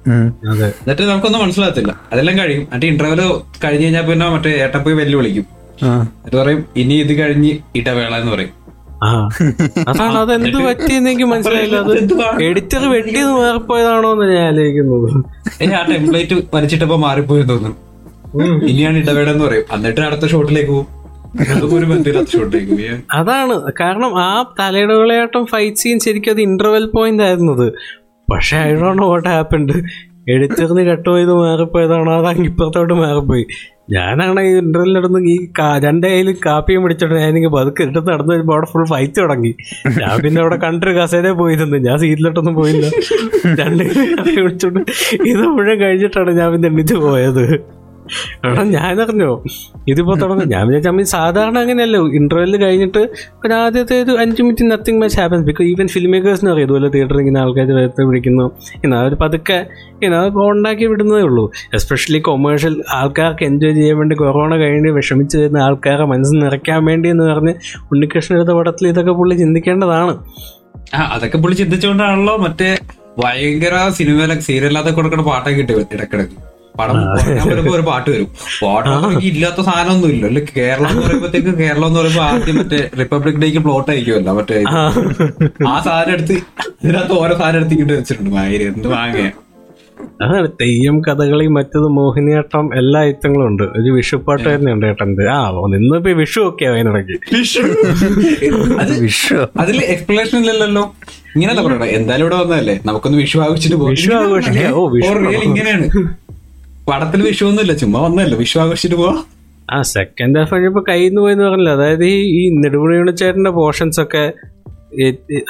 [0.81, 2.00] എന്നിട്ട് നമുക്കൊന്നും മനസ്സിലാകത്തില്ല.
[2.12, 2.62] അതെല്ലാം കഴിയും.
[2.62, 3.20] എന്നിട്ട് ഇന്റർവെൽ
[3.64, 5.46] കഴിഞ്ഞ് കഴിഞ്ഞാൽ പിന്നെ മറ്റേ ഏട്ടൻ പോയി വെല്ലു വിളിക്കും
[5.83, 8.55] എന്നിട്ട് പറയും ഇനി ഇത് കഴിഞ്ഞ് ഇടവേള എന്ന് പറയും.
[9.05, 9.11] ആ.
[9.88, 11.76] അതാണ് അതെന്ത് പറ്റിയെന്ന് എനിക്ക് മനസ്സിലായില്ല.
[11.76, 11.92] അത്
[12.44, 15.07] എഡിറ്റർ വെട്ടിയത് മാറിപ്പോയതാണോ എന്ന് ഞാൻ ആലോചിക്കുന്നത്
[15.74, 17.79] ആ ടെംപ്ലേറ്റ് വരച്ചിട്ടപ്പോ മാറിപ്പോയെന്ന് തോന്നുന്നു.
[18.66, 19.64] ഇനിയാണ് ഇടവേള എന്ന് പറയും.
[19.72, 20.88] എന്നിട്ട് അടുത്ത ഷോട്ടിലേക്ക് പോകും.
[23.10, 23.72] അതാണ്.
[23.80, 27.72] കാരണം ആ തലയുടെ വിളയാട്ടം ഫൈറ്റ് സീൻ ശരിക്കും അത് ഇന്റർവെൽ പോയിന്റ് ആയിരുന്നത്.
[28.32, 29.82] പക്ഷെ ഐ ഡോണ്ട് വാട്ട് ഹാപ്പൻഡ്
[30.28, 32.28] എഡിറ്ററിന് കട്ടുപോയത് മാറിപ്പോയതാണോ?
[32.28, 33.44] അത് ഇപ്പുറത്തോട്ട് മാറിപ്പോയി?
[33.90, 38.54] ഞാനാണ് ഈ ഇന്റർവെൽ നടന്ന് ഈ രണ്ട് കയ്യിലും കാപ്പിയും പിടിച്ചോണ്ട് ഞാൻ എനിക്ക് പതുക്കെ എടുത്ത് നടന്നു വരുമ്പോൾ
[38.54, 39.54] അവിടെ ഫുൾ ഫൈറ്റ് തുടങ്ങി.
[40.00, 41.76] ഞാൻ പിന്നെ അവിടെ കണ്ടൊരു കസേരയെ പോയിരുന്നു.
[41.76, 42.86] ഞാൻ സീറ്റിലോട്ടൊന്നും പോയില്ല.
[43.60, 44.80] രണ്ട് കാപ്പി പിടിച്ചോണ്ട്
[45.26, 47.58] ഇത് മുഴുവൻ കഴിഞ്ഞിട്ടാണ് ഞാൻ പിന്നെ എണ്ണിച്ച് പോയത്.
[48.44, 48.63] എടാ
[49.04, 49.31] അറിഞ്ഞു
[49.88, 50.48] ഇതിപ്പോ തുടങ്ങും.
[50.48, 52.00] ഞാൻ വിചാരിച്ച അമ്മ സാധാരണ അങ്ങനെയല്ലോ?
[52.19, 53.02] ഇന്റർവെൽ കഴിഞ്ഞിട്ട്
[53.44, 57.21] ഒരു ആദ്യത്തെ ഒരു അഞ്ച് minute nothing much happens because even film മേക്കേഴ്സിനും അറിയാം ഇതുപോലെ തിയേറ്ററിൽ
[57.21, 57.67] ഇങ്ങനെ ആൾക്കാർ
[58.11, 59.58] വിളിക്കുന്നു ഇങ്ങനെ അവർ പതുക്കെ
[60.21, 61.50] അത് ഉണ്ടാക്കി വിടുന്നതേ ഉള്ളൂ.
[61.75, 67.25] എസ്പെഷ്യലി കൊമേഴ്ഷ്യൽ ആൾക്കാർക്ക് എൻജോയ് ചെയ്യാൻ വേണ്ടി കൊറോണ കഴിഞ്ഞ് വിഷമിച്ച് വരുന്ന ആൾക്കാരെ മനസ്സ് നിറയ്ക്കാൻ വേണ്ടി എന്ന്
[67.25, 67.54] പറഞ്ഞ്
[67.92, 70.15] ഉണ്ണികൃഷ്ണൻ എടുത്ത പടത്തിൽ ഇതൊക്കെ പുള്ളി ചിന്തിക്കേണ്ടതാണ്.
[71.15, 72.79] അതൊക്കെ പുള്ളി ചിന്തിച്ചുകൊണ്ടാണല്ലോ മറ്റേ
[73.19, 76.50] ഭയങ്കര സിനിമയിലൊക്കെ സീരിയലിലൊക്കെ കൊടുക്കുന്ന പാട്ടൊക്കെ കിട്ടി ഇടക്കിടക്ക്.
[76.81, 76.96] പടം
[77.50, 78.28] വരുമ്പോ ഒരു പാട്ട് വരും.
[78.62, 83.62] പാട്ട് ഇല്ലാത്ത സാധനമൊന്നും ഇല്ല അല്ലെ കേരളം എന്ന് പറയുമ്പോഴത്തേക്ക് കേരളം എന്ന് പറയുമ്പോ ആദ്യം മറ്റേ റിപ്പബ്ലിക് ഡേക്ക്
[83.66, 84.62] പ്ലോട്ട് അയക്കുമല്ലോ മറ്റേ
[85.72, 86.37] ആ സാധനം എടുത്ത്
[86.83, 88.40] ഇതിനകത്ത് ഓരോ സാധനം എടുത്ത് ഇങ്ങോട്ട് വെച്ചിട്ടുണ്ട്.
[88.72, 89.31] എന്ത് വാങ്ങിയ
[90.24, 93.64] അതാണ് തെയ്യം കഥകളി മറ്റത് മോഹിനിയാട്ടം എല്ലാ ഐറ്റങ്ങളും ഉണ്ട്.
[93.78, 95.24] ഒരു വിഷുപ്പാട്ട് തന്നെയുണ്ട് ഏട്ടന്റെ.
[95.35, 95.38] ആ
[95.78, 97.16] ഇന്നിപ്പോ വിഷു ഒക്കെ അതിനിടയ്ക്ക്.
[99.04, 99.38] വിഷു?
[99.62, 100.85] അതിൽ എക്സ്പ്ലനേഷൻ ഇല്ലല്ലോ.
[101.35, 101.85] ഇങ്ങനെയല്ല പറയണ.
[101.98, 102.76] എന്തായാലും ഇവിടെ വന്നതല്ലേ?
[102.88, 103.94] നമുക്കൊന്ന് വിഷു ആഘോഷിച്ചിട്ട് പോകാം.
[103.96, 104.74] വിഷു ആഘോഷിക്കാം.
[104.78, 105.14] ഓ, വിഷു
[105.48, 105.87] ഇങ്ങനെയാണ്.
[106.90, 109.14] പടത്തിൽ വിഷു ഒന്നുമില്ല ചുമ്മാ വന്നല്ലോ വിഷു ആഘോഷിച്ചിട്ട് പോവാ.
[109.70, 111.70] ആ സെക്കൻഡ് ഹാഫ് കഴിഞ്ഞപ്പോ കയ്യിൽ നിന്ന് പോയെന്ന് പറഞ്ഞില്ല?
[111.70, 114.22] അതായത് ഈ ഈ നെടുമുണിയുണിച്ചേട്ടന്റെ പോർഷൻസ് ഒക്കെ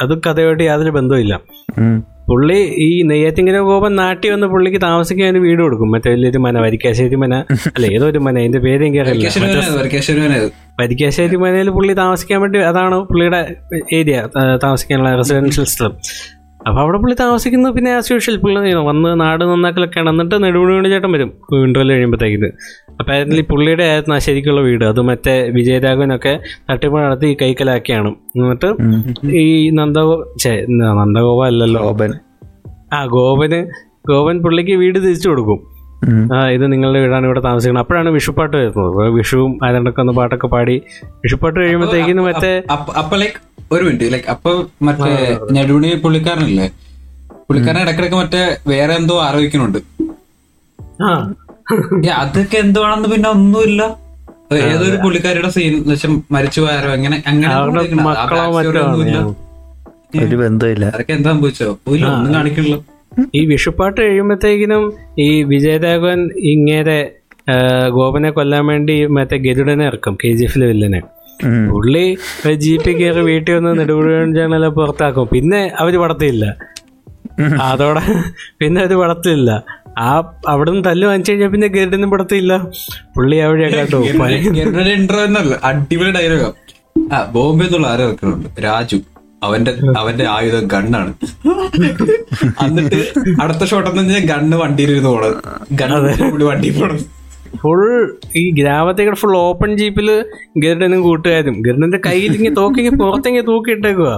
[0.02, 1.34] അത് കഥയോട്ട് യാതൊരു ബന്ധമില്ല
[1.78, 1.98] ഉം.
[2.28, 5.90] പുള്ളി ഈ നെയ്യാറ്റിങ്ങനെ ഗോപൻ നാട്ടി വന്ന് പുള്ളിക്ക് താമസിക്കാൻ ഒരു വീട് കൊടുക്കും.
[5.90, 7.34] മറ്റേ വലിയൊരു മന വരിക്കാശ്ശേരി മന.
[7.74, 9.28] അല്ല ഏതോ ഒരു മന അതിന്റെ പേര് എനിക്കറിയില്ല
[10.80, 13.40] വരിക്കാശ്ശേരി മനയിൽ പുള്ളി താമസിക്കാൻ വേണ്ടി അതാണ് പുള്ളിയുടെ
[13.92, 14.18] ഏരിയ
[14.62, 15.94] താമസിക്കാനുള്ള റെസിഡൻഷ്യൽ സ്ഥലം.
[16.66, 20.10] അപ്പൊ അവിടെ പുള്ളി താമസിക്കുന്നത് പിന്നെ ആസ് യൂഷ്വൽ പുള്ളി വന്ന് നാട് നന്നാക്കലൊക്കെയാണ്.
[20.10, 21.30] എന്നിട്ട് നെടുമുടി ചേട്ടൻ വരും.
[21.66, 22.50] ഇന്റർവെൽ കഴിയുമ്പോഴത്തേക്കിന്
[23.00, 24.84] അപ്പോൾ അതിൽ പുള്ളിയുടെ ആയിരുന്നു ആ ശരിക്കുള്ള വീട്.
[24.84, 26.40] അത് മറ്റേ വിജയരാഘവനൊക്കെ
[26.70, 28.10] തട്ടിപ്പ് നടത്തി കൈക്കലാക്കിയാണ്.
[28.36, 28.70] എന്നിട്ട്
[29.42, 32.12] ഈ നന്ദഗോ ചേ നന്ദഗോപ അല്ലല്ലോ ഗോപൻ.
[32.92, 33.60] ആ ഗോപന്
[34.08, 35.58] ഗോപൻ പുള്ളിക്ക് വീട് തിരിച്ചു കൊടുക്കും.
[36.52, 37.82] ഇത് നിങ്ങളുടെ വീടാണ് ഇവിടെ താമസിക്കുന്നത്.
[37.82, 40.76] അപ്പോഴാണ് വിഷുപ്പാട്ട് വരുന്നത് വിഷുവും അതിനൊക്കെ ഒന്ന് പാട്ടൊക്കെ പാടി
[41.24, 43.38] വിഷുപ്പാട്ട് കഴിയുമ്പോഴത്തേക്കിന് മറ്റേ അപ്പ- ലൈക്ക്
[43.72, 44.50] ഒരു മിനിറ്റ് ലൈക്ക് അപ്പൊ
[44.82, 45.10] മറ്റേ
[45.52, 46.68] നെടുവണി പുള്ളിക്കാരനല്ലേ?
[47.48, 49.78] പുള്ളിക്കാരൻ ഇടക്കിടക്ക് മറ്റേ വേറെ എന്തോ ആരോപിക്കുന്നുണ്ട്.
[52.18, 53.82] അതൊക്കെ എന്തുവാണെന്ന് പിന്നെ ഒന്നുമില്ല.
[54.64, 57.52] ഏതൊരു പുള്ളിക്കാരിയുടെ സീൻ വെച്ചാൽ മരിച്ചു പോയാരോ അങ്ങനെ അങ്ങനെ.
[60.24, 60.84] ഒരു ബന്ധമില്ല.
[60.86, 62.76] അതൊക്കെ എന്താ സംഭവിച്ചോ ഒന്നും കാണിക്കണില്ല
[63.38, 64.84] ഈ വിഷുപ്പാട്ട് കഴിയുമ്പോഴത്തേക്കിനും
[65.26, 66.18] ഈ വിജയദേവൻ
[66.52, 67.00] ഇങ്ങേരെ
[67.96, 71.00] ഗോപനെ കൊല്ലാൻ വേണ്ടി മറ്റേ ഗരുഡനെ ഇറക്കും കെ ജി എഫിലെ വില്ലനെ.
[71.70, 72.04] പുള്ളി
[72.64, 75.26] ജീപ്പിൽ കയറി വീട്ടിൽ വന്ന് നെടുപുഴ പുറത്താക്കും.
[75.34, 76.44] പിന്നെ അവർ പടത്തില്ല
[77.68, 78.02] അതോടെ
[78.60, 79.50] പിന്നെ അവർ പടത്തില്ല
[80.06, 80.10] ആ
[80.52, 82.52] അവിടെ നിന്ന് തല്ല് വാങ്ങിച്ചു കഴിഞ്ഞാൽ പിന്നെ ഗരുഡനും പടത്തില്ല
[83.14, 84.00] പുള്ളി അവിടെ കേട്ടോ.
[85.68, 86.50] അടിപൊളി ഡയലോഗാ
[87.14, 88.98] ആ ബോംബെ എന്നുള്ള ആരോ ഇറക്കുന്നുണ്ട് രാജു.
[89.46, 91.12] അവന്റെ അവന്റെ ആയുധം ഗണ്ണാണ്.
[92.66, 93.00] എന്നിട്ട്
[93.42, 95.38] അടുത്ത ഷോട്ട് എന്ന് വെച്ചാൽ ഗണ്ണ് വണ്ടിയിലിരുന്ന് പോണത്.
[95.80, 97.04] ഗണ്ണ് വണ്ടി പോണത്.
[97.62, 97.80] ഫുൾ
[98.40, 100.08] ഈ ഗ്രാമത്തേക്ക് ഫുൾ ഓപ്പൺ ജീപ്പിൽ
[100.64, 101.56] ഗരുഡനും കൂട്ടുകാരും.
[101.66, 104.10] ഗരുഡന്റെ കയ്യിൽ ഇങ്ങനെ തോക്കിങ്ങി പുറത്തിങ്ങനെ തൂക്കിയിട്ടേക്കുക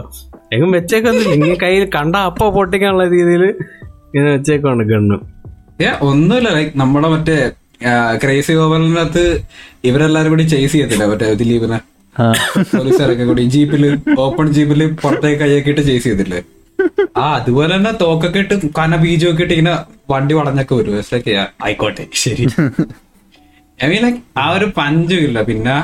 [0.54, 5.18] എങ്ങും വെച്ചേക്കൊന്നും ഇങ്ങനെ കയ്യിൽ കണ്ട അപ്പ പൊട്ടിക്കാനുള്ള രീതിയിൽ ഇങ്ങനെ വെച്ചേക്കാണ് ഗണ്ണ്.
[5.84, 6.48] ഏ ഒന്നുമില്ല.
[6.56, 7.38] ലൈക്ക് നമ്മുടെ മറ്റേ
[8.22, 9.24] ക്രേസി ഗോപാലിനകത്ത്
[9.88, 11.06] ഇവരെല്ലാരും കൂടി ചേസ് ചെയ്യത്തില്ല?
[11.12, 11.78] മറ്റേ ദിലീപിനെ?
[12.16, 12.24] ആ.
[13.00, 13.42] ഇറങ്ങിക്കൂടി കൂടി.
[13.52, 13.84] ജീപ്പിൽ
[14.24, 16.40] ഓപ്പൺ ജീപ്പിൽ പുറത്തേക്ക് കൈയൊക്കെ ഇട്ട് ചേസ് ചെയ്തില്ലേ
[17.18, 19.74] ആ അതുപോലെ തന്നെ തോക്കൊക്കെ ഇട്ട് കന ബീജമൊക്കെ ഇട്ട് ഇങ്ങനെ
[20.10, 20.94] വണ്ടി വളഞ്ഞൊക്കെ വരും.
[21.30, 22.44] yeah, ആയിക്കോട്ടെ ശരി.
[23.78, 25.38] ഐ മീൻ ലൈക്ക് ആ ഒരു പഞ്ചും ഇല്ല.
[25.50, 25.76] പിന്നെ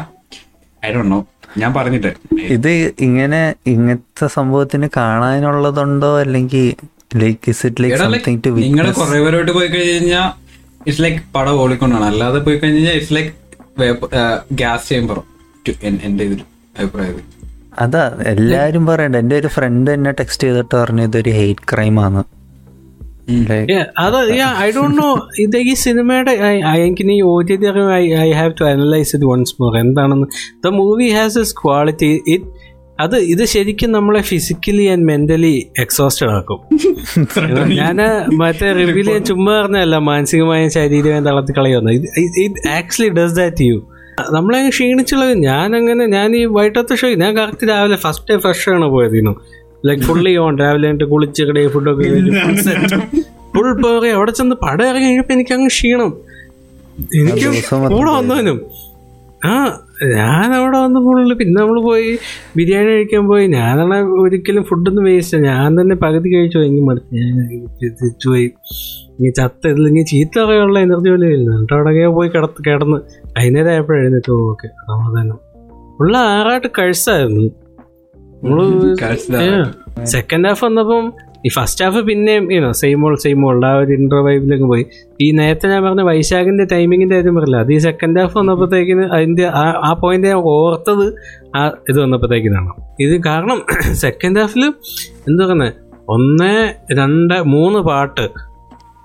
[0.82, 1.18] ഐ ഡോ നോ
[1.58, 2.10] ഞാൻ പറഞ്ഞിട്ട്.
[2.56, 2.72] ഇത്
[3.06, 3.40] ഇങ്ങനെ
[3.72, 6.10] ഇങ്ങനത്തെ സംഭവത്തിന് കാണാനുള്ളതുണ്ടോ?
[6.24, 6.66] അല്ലെങ്കിൽ
[7.22, 10.26] like is it like something to നിങ്ങൾ കുറെ പേരോട്ട് പോയി കഴിഞ്ഞാൽ
[10.86, 13.32] ഇറ്റ്സ് ലൈക്ക് പടം ഓളിക്കൊണ്ടാണ് അല്ലാതെ പോയി കഴിഞ്ഞാൽ ഇറ്റ്സ് ലൈക്ക്
[14.60, 14.88] ഗ്യാസ്
[16.06, 16.44] എന്റെ ഒരു
[16.78, 17.24] അഭിപ്രായത്തിൽ
[17.78, 22.20] അതാ എല്ലാരും പറയണ്ട എന്റെ ഒരു ഫ്രണ്ട് എന്നെ ടെക്സ്റ്റ് ചെയ്തിട്ട് പറഞ്ഞു ഇതൊരു ഹെയ്റ്റ് ക്രൈം ആണ്.
[24.62, 25.08] ഐ ഡോണ്ട് നോ
[25.38, 26.32] ഇത് ഈ സിനിമയുടെ
[26.84, 27.66] എനിക്ക് ഈ O T T
[28.20, 30.26] I have to analyse it once more എന്താണെന്ന്?
[30.64, 32.46] The movie has is quality it
[33.00, 36.58] അത് ഇത് ശരിക്കും നമ്മളെ ഫിസിക്കലി ആൻഡ് മെന്റലി എക്സോസ്റ്റഡ് ആക്കും.
[37.80, 37.98] ഞാൻ
[38.36, 41.92] മറ്റേ റിവ്യൂൽ ഞാൻ ചുമ്മാ പറഞ്ഞല്ല മാനസികമായും ശാരീരികമായും തളർത്തി കളയുന്നു
[42.44, 43.76] it actually does that you
[44.36, 48.88] നമ്മളെ ക്ഷീണിച്ചുള്ളത് ഞാൻ അങ്ങനെ ഞാൻ ഈ വൈകിട്ടത്തെ ഷോ ഞാൻ കറക്റ്റ് രാവിലെ ഫസ്റ്റ് ഡേ ഫ്രഷ് ആണ്
[48.94, 49.36] പോയത് ഇന്നും.
[49.86, 52.08] ലൈക്ക് ഫുള്ളി ഓൺ രാവിലെ എന്നിട്ട് കുളിച്ച് കടയിൽ ഫുഡൊക്കെ
[53.54, 56.10] ഫുൾ പേറി അവിടെ ചെന്ന് പടം ഇറങ്ങി കഴിഞ്ഞപ്പോ എനിക്ക് അങ്ങ് ക്ഷീണം.
[57.20, 57.48] എനിക്ക്
[57.94, 58.58] കൂടെ വന്നവനും.
[59.48, 59.52] ആ
[60.18, 62.08] ഞാൻ അവിടെ വന്ന് ഫുള്ള് പിന്നെ നമ്മൾ പോയി
[62.56, 63.44] ബിരിയാണി കഴിക്കാൻ പോയി.
[63.46, 67.36] ഞാനാണ് ഒരിക്കലും ഫുഡൊന്നും വേസ്റ്റ് ഞാൻ തന്നെ പകുതി കഴിച്ചു എങ്കിൽ മറിച്ച് ഞാൻ
[68.00, 68.48] തിരിച്ചു പോയി.
[69.18, 71.48] ഇനി ചത്ത ഇതിൽ ഇനി ചീത്ത പറയാനുള്ള എനർജി പോലും ഇല്ല.
[71.54, 72.98] എന്നിട്ട് അവിടെ പോയി കിടത്ത് കിടന്ന്
[73.38, 75.38] വൈകുന്നേരം ആയപ്പോഴും എഴുന്നേറ്റ് ഓക്കെ സമാധാനം
[76.00, 77.46] ഉള്ള ആറായിട്ട് കഴിച്ചായിരുന്നു.
[80.06, 81.04] സെക്കൻഡ് ഹാഫ് വന്നപ്പം
[81.46, 84.84] ഈ ഫസ്റ്റ് ഹാഫ് പിന്നെയും you know same all same all ആ ഒരു ഇന്റർ വൈബിലേക്ക് പോയി.
[85.20, 89.78] ഈ നേരത്തെ ഞാൻ പറഞ്ഞ വൈശാഖിന്റെ ടൈമിങ്ങിന്റെ കാര്യം പറയില്ല അത് ഈ സെക്കൻഡ് ഹാഫ് വന്നപ്പോഴത്തേക്കിന് അതിന്റെ ആ-
[89.84, 91.06] ആ പോയിന്റ് ഞാൻ ഓർത്തത്
[91.56, 93.58] ആ ഇത് വന്നപ്പോഴത്തേക്കിനാണ് ഇത് കാരണം
[94.04, 94.64] സെക്കൻഡ് ഹാഫിൽ
[95.28, 95.72] എന്താ പറയുന്നത്
[96.08, 96.52] ഒന്ന്
[96.92, 98.26] രണ്ട് മൂന്ന് പാട്ട്.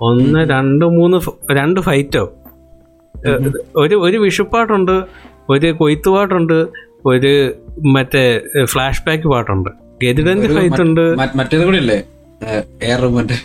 [0.01, 1.17] ഒന്ന് രണ്ട് മൂന്ന്
[1.51, 2.23] രണ്ട് ഫൈറ്റോ
[3.83, 4.95] ഒരു ഒരു വിഷുപ്പാട്ടുണ്ട്
[5.53, 6.57] ഒരു കൊയ്ത്തുപാട്ടുണ്ട്
[7.11, 7.31] ഒരു
[7.95, 8.23] മറ്റേ
[8.71, 9.69] ഫ്ലാഷ് ബാക്ക് പാട്ടുണ്ട്.
[10.03, 11.03] ഗരുഡന്റെ ഫൈത്തുണ്ട്
[11.39, 11.79] മറ്റേത് കൂടി
[13.17, 13.37] മറ്റേ.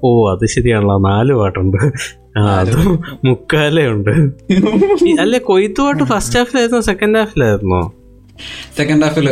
[0.00, 0.96] ഓ അത് ശരിയാണല്ലോ.
[1.08, 1.78] നാല് പാട്ടുണ്ട്.
[2.58, 2.90] അതും
[3.28, 4.12] മുക്കാലേ ഉണ്ട്.
[5.22, 7.80] അല്ലെ കൊയ്ത്തു പാട്ട് ഫസ്റ്റ് ഹാഫിലായിരുന്നോ സെക്കൻഡ് ഹാഫിലായിരുന്നോ
[8.78, 9.28] സെക്കൻഡ് ഹാഫിൽ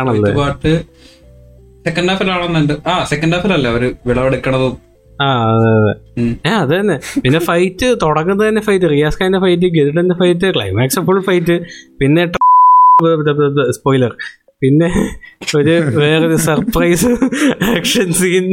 [0.00, 0.32] ആണല്ലേ?
[0.40, 0.72] പാട്ട്
[1.86, 4.74] സെക്കൻഡ് ഹാഫിലാണെന്നുണ്ട് ആ സെക്കൻഡ് ഹാഫിലല്ലേ അവർ വിളവെടുക്കണതും
[5.20, 5.92] ആ അതെ അതെ.
[6.56, 6.96] അത് തന്നെ.
[7.22, 11.54] പിന്നെ ഫൈറ്റ് തുടങ്ങുന്നത് തന്നെ ഫൈറ്റ് റിയാസ് ഖാന്റെ ഫൈറ്റ് ഗരുഡന്റെ ഫൈറ്റ് ക്ലൈമാക്സ് ഫുൾ ഫൈറ്റ്
[11.98, 12.24] പിന്നെ
[13.70, 14.12] സ്പോയിലർ
[14.62, 14.88] പിന്നെ
[15.56, 17.08] ഒരു വേറൊരു സർപ്രൈസ്
[17.76, 18.46] ആക്ഷൻ സീൻ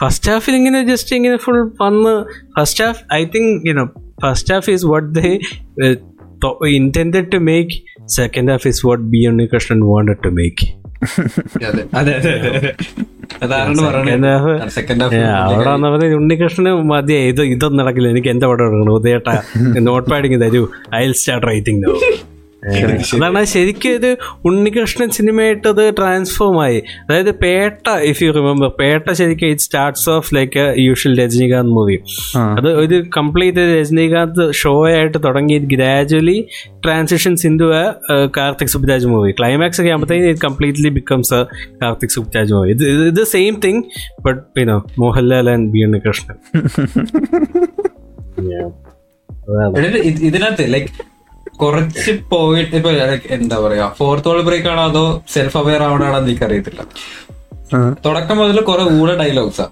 [0.00, 2.14] ഫസ്റ്റ് ഹാഫിൽ ഇങ്ങനെ ജസ്റ്റ് ഇങ്ങനെ ഫുൾ വന്ന്.
[2.58, 3.84] First half I think you know
[4.22, 5.30] first half is what they
[6.76, 7.72] intended to make.
[8.16, 10.62] Second half is what B Unnikrishnan wanted to make.
[15.88, 18.08] അവിടെ ഉണ്ണികൃഷ്ണന് മതിയായി ഇത് ഇതൊന്നും നടക്കില്ല.
[18.08, 18.94] എനിക്ക് എന്താ പടം എടുക്കണം.
[18.94, 19.28] ഉദയേട്ട
[19.78, 20.62] നോട്ട് പാഡിങ് തരൂ.
[20.94, 21.82] ഐ സ്റ്റാർട്ട് റൈറ്റിംഗ്
[23.14, 24.08] അതാണ് ശരിക്കും ഇത്
[24.44, 30.34] ഉണ്ണികൃഷ്ണൻ സിനിമയായിട്ട് അത് ട്രാൻസ്ഫോം ആയി അതായത് Petta if you remember Petta ശരിക്കും it starts off
[30.34, 31.96] like usual Rajinikanth movie
[32.58, 36.38] അത് ഒരു കംപ്ലീറ്റ് രജനീകാന്ത് ഷോ ആയിട്ട് തുടങ്ങി gradually
[36.84, 37.68] transitions into
[38.36, 41.42] Karthik Subbaraj movie climax ഒക്കെ ആകുമ്പോഴത്തേക്കും it completely becomes a
[41.82, 43.82] Karthik Subbaraj movie ഇത് ഇത് സെയിം തിങ്
[44.20, 46.36] ബട്ട് പിന്നോ മോഹൻലാൽ ആൻഡ് ബി ഉണ്ണികൃഷ്ണൻ.
[50.24, 50.88] ഇതിനകത്ത് ലൈക്ക്
[51.58, 52.90] കുറച്ച് പോയിട്ട് ഇപ്പൊ
[53.36, 56.80] എന്താ പറയാ ഫോർത്ത് വേൾഡ് ബ്രേക്ക് ആണോ അതോ സെൽഫ് അവെയർ ആവണാണോ എനിക്ക് അറിയത്തില്ല
[58.04, 59.66] തുടക്കം മുതൽ കുറെ ഊള ഡയലോഗ്സാ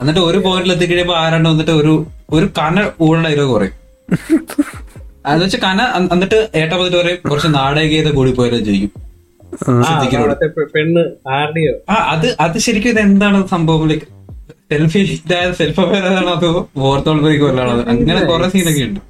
[0.00, 1.94] എന്നിട്ട് ഒരു പോയിന്റിൽ എത്തിക്കഴിയുമ്പോ ആരാണ്ട് വന്നിട്ട് ഒരു
[2.30, 3.74] ഒരു കന ഊള ഡയലോഗ് പറയും.
[5.24, 5.80] അതെന്ന് വെച്ചാൽ കന
[6.14, 8.90] എന്നിട്ട് ഏട്ട വന്നിട്ട് പറയും കുറച്ച് നാടകീയത കൂടി പോയാലും ചെയ്യും
[10.74, 11.02] പെണ്ണ്
[11.88, 13.84] ആ അത് അത് ശരിക്കും ഇത് എന്താണ് സംഭവം?
[13.90, 14.06] ലൈക്ക്
[14.70, 15.00] സെൽഫി
[15.58, 19.00] സെൽഫ് അവെയർ ആണോ അതോ ഫോർത്ത് വോൾ ബ്രേക്ക് വല്ലാണോ അങ്ങനെ കുറെ സീനൊക്കെ ഉണ്ട്.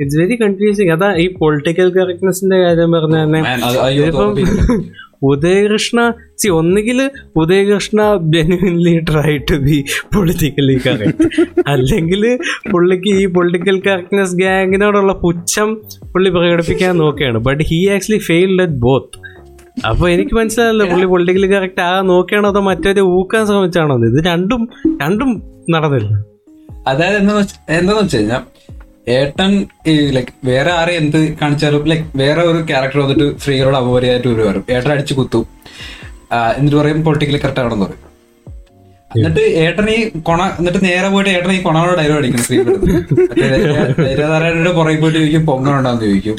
[0.00, 3.40] ഇറ്റ്സ് വെരി കൺഫ്യൂസിങ് അതാ ഈ പൊളിറ്റിക്കൽ കറക്റ്റ്നെസിന്റെ കാര്യം പറഞ്ഞ തന്നെ.
[4.10, 4.58] തോന്നില്ല.
[5.22, 9.84] ഉദയകൃഷ്ണ സി ഒന്നുകിൽ Udayakrishna genuinely try to be
[10.14, 11.26] politically correct
[11.66, 12.38] അല്ലെങ്കിൽ
[12.72, 15.80] പുള്ളിക്ക് ഈ പൊളിറ്റിക്കൽ കറക്റ്റ്നെസ് ഗാങ്ങിനോടുള്ള പുച്ഛം
[16.12, 17.38] പുള്ളി പ്രകടിപ്പിക്കാൻ നോക്കുകയാണ്.
[17.38, 19.18] But he actually failed at both
[19.88, 23.96] അപ്പൊ എനിക്ക് മനസ്സിലായല്ലോ പുള്ളി പൊളിറ്റിക്കലി കറക്റ്റ് ആ നോക്കുകയാണോ അതോ മറ്റൊരു ഊക്കാൻ ശ്രമിച്ചാണോ.
[24.04, 24.68] ഇത് രണ്ടും
[25.02, 25.30] രണ്ടും
[25.70, 26.12] നടന്നില്ല.
[26.86, 27.16] അതായത്
[27.70, 28.57] എന്താന്ന് വെച്ചാൽ
[29.08, 29.52] ഏട്ടൻ
[29.86, 34.64] ഈ ലൈക്ക് വേറെ ആരെ എന്ത് കാണിച്ചാലും ലൈക് വേറെ ഒരു ക്യാരക്ടർ വന്നിട്ട് സ്ത്രീകളോട് അപമര്യാദായിട്ട് ഒരു വരും.
[34.70, 35.44] ഏട്ടൻ അടിച്ചു കുത്തും.
[36.56, 38.04] എന്നിട്ട് പറയും പൊളിറ്റിക്കലി കറക്റ്റ് ആണെന്ന് പറയും.
[39.16, 42.76] എന്നിട്ട് ഏട്ടൻ ഈ കൊണ എന്നിട്ട് നേരെ പോയിട്ട് ഏട്ടൻ ഈ കൊണോട് ഡയലോഗ് അടിക്കണം സ്ത്രീകളുടെ
[44.72, 46.36] പുറകെ പോയിട്ട് ചോദിക്കും പൊങ്ങണുണ്ടാന്ന് ചോദിക്കും.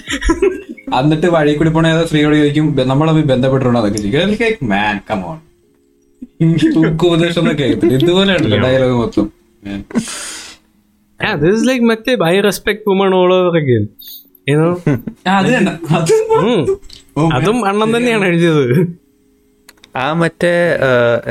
[0.99, 3.81] എന്നിട്ട് വഴി കൂടി പോണ ഏതോ സ്ത്രീകളോട് ചോദിക്കും "ബ- നമ്മൾ ബന്ധപ്പെട്ടിട്ടുണ്ടോ?
[3.81, 4.69] അതൊക്കെ ചോദിക്കും.
[4.69, 4.95] മാൻ
[7.05, 7.63] ഉപദേശം എന്നൊക്കെ
[7.95, 9.25] ഇതുപോലെ ഉണ്ടല്ലോ ഡയലോഗ് മൊത്തം.
[11.19, 13.83] Yeah, this is like മറ്റേ I respect woman all over again
[14.47, 14.69] you know
[15.27, 16.13] ആ, അത് തന്നെ അത്
[17.37, 18.65] അതും അണ്ണൻ തന്നെയാണ് എഴുതിയത്.
[19.97, 20.51] ആ മറ്റേ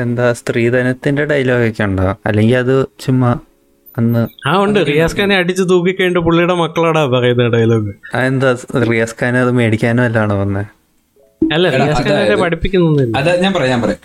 [0.03, 2.07] എന്താ സ്ത്രീധനത്തിന്റെ ഡയലോഗൊക്കെ ഉണ്ടോ?
[2.27, 2.73] അല്ലെങ്കിൽ അത്
[3.03, 3.31] ചുമ്മാ
[3.95, 4.79] അന്ന് ആ ഉണ്ട്.
[4.89, 8.49] റിയാസ് ഖാനെ അടിച്ച് തൂക്കിക്കഴിഞ്ഞ പുള്ളിയുടെ മക്കളോടാ പറയുന്ന ഡയലോഗ് ആ എന്താ
[8.91, 10.63] റിയാസ് ഖാനെ അത് മേടിക്കാനോ അല്ലാണോ വന്നേ?
[11.41, 13.13] അല്ല റിയാസ് ഖാനെ പഠിപ്പിക്കുന്നൊന്നുമില്ല.
[13.21, 13.99] അത് ഞാൻ പറയാം ഞാൻ പറയാം.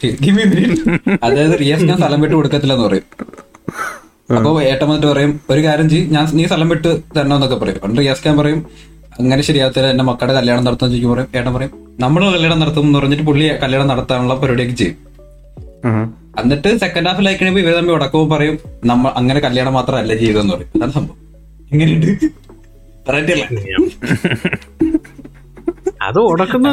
[1.26, 3.06] അതായത് റിയാസ് ഖാൻ സ്ഥലം വിട്ട് കൊടുക്കത്തില്ലെന്ന് പറയും.
[4.28, 7.78] അപ്പൊ ഏട്ടൻ വന്നിട്ട് പറയും ഒരു കാര്യം ചെയ്യും ഞാൻ നീ സ്ഥലം വിട്ട് തരണമെന്നൊക്കെ പറയും.
[7.84, 8.60] പണ്ട് റിയാസ് ഖാൻ പറയും
[9.20, 11.28] അങ്ങനെ ശരിയാകത്തില്ല എന്റെ മക്കളുടെ കല്യാണം നടത്താൻ ചോദിക്കും പറയും.
[11.38, 11.72] ഏട്ടൻ പറയും
[12.04, 14.96] നമ്മൾ കല്യാണം നടത്തും എന്ന് പറഞ്ഞിട്ട് പുള്ളി കല്യാണം നടത്താനുള്ള പരിപാടിയൊക്കെ ചെയ്യും.
[16.40, 18.56] എന്നിട്ട് സെക്കൻഡ് ഹാഫിൽ കഴിയുമ്പോൾ ഇവരെ തമ്മിൽ ഉടക്കവും പറയും
[18.90, 20.70] നമ്മൾ അങ്ങനെ കല്യാണം മാത്രമല്ല ചെയ്തെന്ന് പറയും.
[20.76, 21.18] അതാണ് സംഭവം.
[21.72, 22.08] എങ്ങനെയുണ്ട്?
[26.08, 26.68] അത് ഉടക്കുന്ന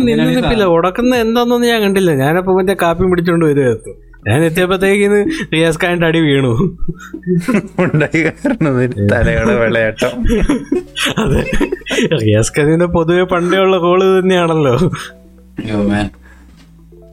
[0.77, 2.11] ഉടക്കുന്ന എന്താന്നൊന്നും ഞാൻ കണ്ടില്ല.
[2.23, 3.93] ഞാനപ്പോ മറ്റേ കാപ്പി പിടിച്ചോണ്ട് വരുമായിരുന്നു
[4.27, 6.77] ഞാൻ എത്തിയപ്പോഴത്തേക്കിന്ന് റിയാസ് ഖാന്റെ അടി വീണു.
[7.79, 10.23] ഉണ്ടായി കാരണം തലയുടെ വിളയാട്ടം.
[11.17, 11.45] അതെ.
[12.17, 14.73] റിയാസ് ഖാനിന്റെ പൊതുവെ പണ്ടേ ഉള്ള റോൾ തന്നെയാണല്ലോ.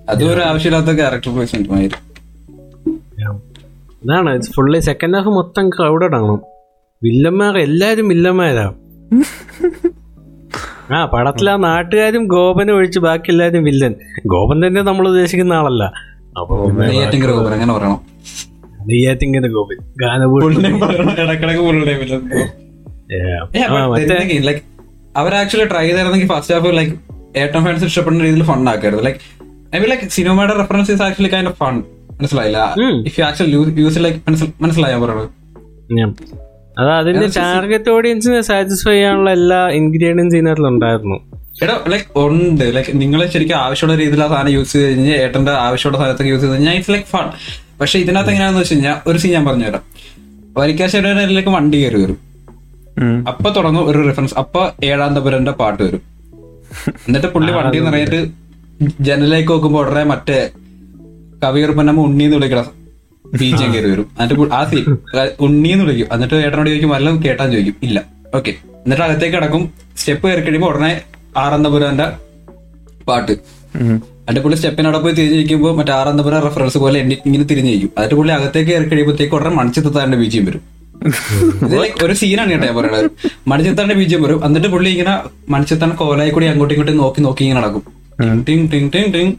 [0.09, 1.95] അതും ഒരു ആവശ്യമില്ലാത്ത ക്യാരക്ടർ പ്ലേസ്മെന്റ്
[4.05, 6.39] ഇതാണ് ഫുള്ളി സെക്കൻഡ് ഹാഫ് മൊത്തം ക്രൗഡഡ് ആണ്.
[7.03, 8.75] വില്ലന്മാർ എല്ലാരും വില്ലന്മാരാ.
[10.91, 13.95] ആ പടത്തിലെ ആ നാട്ടുകാരും ഗോപനെ ഒഴിച്ച് ബാക്കി എല്ലാരും വില്ലൻ.
[14.27, 15.93] ഗോപൻ തന്നെ നമ്മൾ ഉദ്ദേശിക്കുന്ന ആളല്ല.
[16.39, 17.99] അപ്പൊ നെയ്യാറ്റിങ്കര ഗോപുരം അങ്ങനെ പറയണം.
[24.49, 24.63] ലൈക്ക്
[25.17, 26.95] അവർ ആക്ച്വലി ട്രൈ ചെയ്തായിരുന്നെങ്കിൽ ഫസ്റ്റ് ഹാഫ് ലൈക്ക്
[27.37, 29.21] ഏറ്റവും ഫാൻസ് ഇഷ്ടപ്പെടുന്ന രീതിയിൽ ഫണ്ട് ആക്കായിരുന്നു ലൈക്ക്
[29.75, 31.75] ഐ മീൻ ലൈക്ക് സിനിമയുടെ reference is actually kind of fun
[32.21, 32.61] മനസ്സിലായില്ല.
[33.09, 33.53] If you actually
[33.85, 34.19] use like
[34.61, 35.29] മനസ്സിലായോ പറയുന്നത്
[35.99, 36.11] ഞാൻ.
[36.81, 41.19] അത് അതിന്റെ ടാർഗറ്റ് ഓഡിയൻസിനെ സാറ്റിസ്ഫൈ ചെയ്യാനുള്ള എല്ലാ ഇൻഗ്രീഡിയൻസ് ഇതിനകത്ത് ഉണ്ടായിരുന്നു
[41.63, 42.65] എടാ ലൈക്ക് ഉണ്ട്.
[42.75, 46.55] ലൈക്ക് നിങ്ങൾ ശരിക്കും ആവശ്യമുള്ള രീതിയിൽ ആ സാധനം യൂസ് ചെയ്ത് കഴിഞ്ഞാൽ ഏട്ടന്റെ ആവശ്യമുള്ള സാധനത്തൊക്കെ യൂസ് ചെയ്ത്
[46.55, 47.27] കഴിഞ്ഞാൽ ഇറ്റ്സ് ലൈക്ക് ഫൺ
[47.81, 49.83] പക്ഷെ ഇതിനകത്ത് എങ്ങനെയാണെന്ന് വെച്ച് കഴിഞ്ഞാൽ ഒരു സീൻ ഞാൻ പറഞ്ഞുതരാം.
[50.57, 52.19] വരിക്കാശ്ശേരിയിലേക്ക് വണ്ടി കയറി വരും.
[53.29, 56.03] അപ്പൊ തുടങ്ങും ഒരു റെഫറൻസ് അപ്പൊ ഏഴാം തപുരന്റെ പാട്ട് വരും.
[57.09, 58.21] എന്നിട്ട് പുള്ളി വണ്ടി നിറയിട്ട്
[59.01, 60.39] ജനലിലേക്ക് നോക്കുമ്പോ ഉടനെ മറ്റേ
[61.45, 62.65] കവിയർപ്പന്നമ്മ ഉണ്ണിന്ന് വിളിക്കണ
[63.41, 64.09] ബീജം കയറി വരും.
[64.21, 64.85] എന്നിട്ട് ആ സീൻ
[65.41, 66.09] ഉണ്ണിന്ന് വിളിക്കും.
[66.13, 67.77] എന്നിട്ട് ഏട്ടനോട് ചോദിക്കും വല്ലതും കേട്ടാൻ ചോദിക്കും?
[67.83, 67.99] ഇല്ല.
[68.35, 68.53] ഓക്കെ
[68.85, 69.65] എന്നിട്ട് അകത്തേക്ക് കിടക്കും.
[69.97, 70.93] സ്റ്റെപ്പ് കയറി കഴിയുമ്പോ ഉടനെ
[71.45, 72.07] ആറന്തപുരന്റെ
[73.09, 73.35] പാട്ട്.
[74.23, 77.91] അതിന്റെ പുള്ളി സ്റ്റെപ്പിനോടെ പോയി തിരിഞ്ഞിരിക്കുമ്പോൾ മറ്റേ ആറന്തപുരം റെഫറൻസ് പോലെ ഇങ്ങനെ തിരിഞ്ഞിരിക്കും.
[77.99, 80.65] അതിന്റെ പുള്ളി അകത്തേക്ക് കയറി കഴിയുമ്പോഴത്തേക്ക് ഉടനെ മണിച്ചിത്താന്റെ ബീജിയും വരും.
[82.05, 83.11] ഒരു സീനാണ് കേട്ടോ ഞാൻ പറയണത്.
[83.51, 84.41] മണിച്ചിത്താന്റെ ബീജിയും വരും.
[84.47, 85.15] എന്നിട്ട് പുള്ളി ഇങ്ങനെ
[85.55, 87.85] മണിച്ചിത്താൻ കോലായി കൂടി അങ്ങോട്ടും ഇങ്ങോട്ടും നോക്കി നോക്കി ഇങ്ങനെ നടക്കും.
[88.47, 89.33] ടിങ് ടിങ് ടിങ് ടിങ്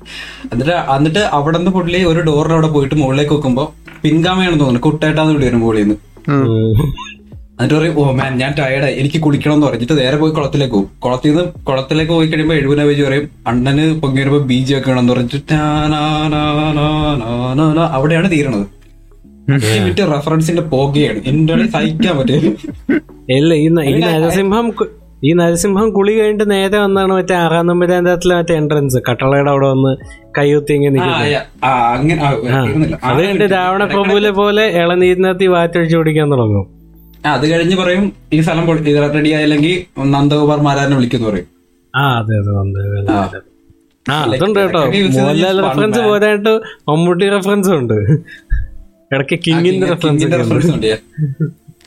[0.53, 3.63] എന്നിട്ട് എന്നിട്ട് അവിടെ നിന്ന് പുള്ളി ഒരു ഡോറിന്റെ അവിടെ പോയിട്ട് മുകളിലേക്ക് നോക്കുമ്പോ
[4.03, 4.83] പിൻഗാമയാണെന്ന് തോന്നുന്നു.
[4.87, 5.97] കുട്ടേട്ടാന്ന് വിളി വരും മുകളിൽ നിന്ന്.
[7.59, 11.29] എന്നിട്ട് പറയും ഓ മാൻ ഞാൻ ടയർഡായി എനിക്ക് കുളിക്കണം എന്ന് പറഞ്ഞിട്ട് നേരെ പോയി കുളത്തിലേക്ക് പോകും കുളത്തിൽ
[11.31, 15.57] നിന്ന് കുളത്തിലേക്ക് പോയി കഴിയുമ്പോൾ എഴുപത് പേജ് പറയും അണ്ണന് പൊങ്ങി വരുമ്പോ ബീജ് വെക്കണം പറഞ്ഞിട്ട്.
[17.97, 18.65] അവിടെയാണ് തീരണത്
[19.73, 22.49] എന്നിട്ട് റെഫറൻസിന്റെ പോകുകയാണ് എന്റെ സഹിക്കാൻ പറ്റില്ല.
[23.37, 23.67] ഇല്ല ഈ
[24.07, 24.67] നരസിംഹം
[25.27, 29.91] ഈ നരസിംഹം കുളി കഴിഞ്ഞിട്ട് നേരെ വന്നാണ് മറ്റേ ആറാം നമ്പരാന്തത്തിലെ മറ്റേ എൻട്രൻസ് കട്ടളയുടെ അവിടെ വന്ന്
[30.37, 31.35] കയ്യൊത്തി ഇങ്ങനെ നിൽക്കുന്നത്.
[33.07, 36.67] അത് കഴിഞ്ഞിട്ട് രാവണ പ്രഭുവിലെ പോലെ ഇളനീരിനകത്ത് വാറ്റൊഴിച്ചു പിടിക്കാൻ തുടങ്ങും.
[37.25, 38.03] അത് കഴിഞ്ഞ് പറയും
[38.33, 38.65] ഈ സ്ഥലം
[39.15, 39.73] റെഡി ആയില്ലെങ്കിൽ
[40.15, 41.47] നന്ദകുമാർ മാരാനെ വിളിക്കുന്നു പറയും.
[41.93, 43.19] ആ അതെ അതെ വന്ന് ആ.
[44.05, 44.81] ആ അതുണ്ട് കേട്ടോ.
[44.81, 46.53] ഇടയ്ക്കൊക്കെ മോഹൻലാൽ റെഫറൻസ് പോരായിട്ട്
[46.89, 47.97] മമ്മൂട്ടി റെഫറൻസും ഉണ്ട്.
[49.11, 50.25] ഇടയ്ക്ക് കിങ്ങിന്റെ റെഫറൻസ്
[50.75, 50.87] ഉണ്ട്.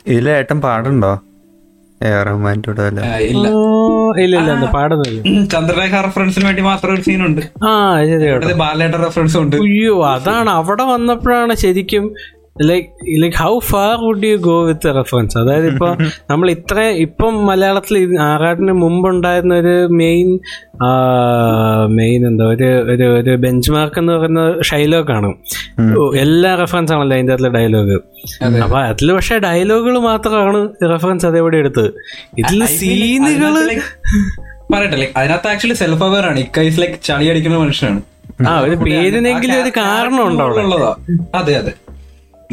[0.07, 1.12] ഇതിൽ ഏട്ടൻ പാടുണ്ടോ?
[3.26, 3.49] ഇല്ല.
[4.22, 4.53] ഇല്ല ഇല്ല
[5.53, 7.70] ചന്ദ്രലേഖ റെഫറൻസിന് വേണ്ടി മാത്രം ഒരു സീനുണ്ട് ആ
[8.09, 8.39] ശരി കേട്ടോ.
[8.39, 9.57] ഇവിടെ ബാലേട്ട റെഫറൻസും ഉണ്ട്.
[9.66, 12.07] അയ്യോ അതാണ് അവിടെ വന്നപ്പോഴാണ് ശരിക്കും
[12.57, 12.88] like
[13.22, 15.88] like how far would you go with reference അതായത് ഇപ്പൊ
[16.30, 17.96] നമ്മൾ ഇത്ര ഇപ്പം മലയാളത്തിൽ
[18.26, 20.28] ആറാട്ടിന് മുമ്പ് ഉണ്ടായിരുന്ന ഒരു മെയിൻ
[21.98, 25.30] മെയിൻ എന്താ ഒരു ഒരു ഒരു ബെഞ്ച് മാർക്ക് എന്ന് പറയുന്ന ഷൈലോക്കാണ്
[26.20, 27.96] എല്ലാ റെഫറൻസ് ആണല്ലോ അതിന്റെ അതിലെ ഡയലോഗ്
[28.62, 30.62] അപ്പൊ അതിൽ പക്ഷെ ഡയലോഗുകൾ മാത്രമാണ്
[30.94, 31.90] റെഫറൻസ് അതേപടി എടുത്തത്.
[32.38, 33.55] ഇതിൽ സീനുകൾ
[34.72, 36.40] പറയട്ടെ ലൈക്ക് അതിനകത്ത് ആക്ച്വലി സെൽഫ് അവയർ ആണ്.
[36.46, 38.00] ഇക്കൈസ് ലൈക്ക് ചളി അടിക്കുന്ന മനുഷ്യനാണ്.
[38.48, 40.62] ആ ഒരു പേരിനെങ്കിലും ഒരു കാരണം ഉണ്ടോ അവിടെ.
[41.40, 41.72] അതെ അതെ.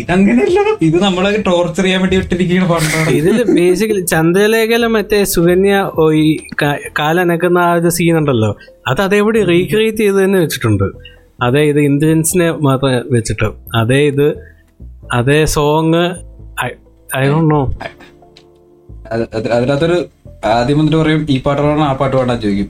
[0.02, 0.60] ഇതങ്ങനെയല്ല.
[0.88, 3.14] ഇത് നമ്മളെ ടോർച്ചർ ചെയ്യാൻ വേണ്ടി ഇട്ടിരിക്കുന്ന പണ്ടാണ്.
[3.20, 5.76] ഇതിൽ ബേസിക്കലി ചന്ദ്രലേഖല മറ്റേ സുകന്യ
[6.24, 6.26] ഈ
[7.00, 8.52] കാലനക്കുന്ന ആ ഒരു സീൻ ഉണ്ടല്ലോ.
[8.92, 10.88] അത് അതേപടി റീക്രിയേറ്റ് ചെയ്ത് തന്നെ വെച്ചിട്ടുണ്ട്.
[11.48, 13.50] അതേ ഇത് ഇന്ദ്രൻസിനെ മാത്രം വെച്ചിട്ട്.
[13.82, 14.28] അതേ ഇത്
[15.20, 16.04] അതേ സോങ്
[17.20, 17.62] ഐ ഡോണ്ട് നോ
[19.14, 19.96] അത് അത് അതിനകത്തൊരു
[20.56, 21.86] ആദ്യം വന്നിട്ട് പറയും ഈ പാട്ട് വേണം?
[21.92, 22.38] ആ പാട്ട് വേണം?
[22.44, 22.68] ചോദിക്കും.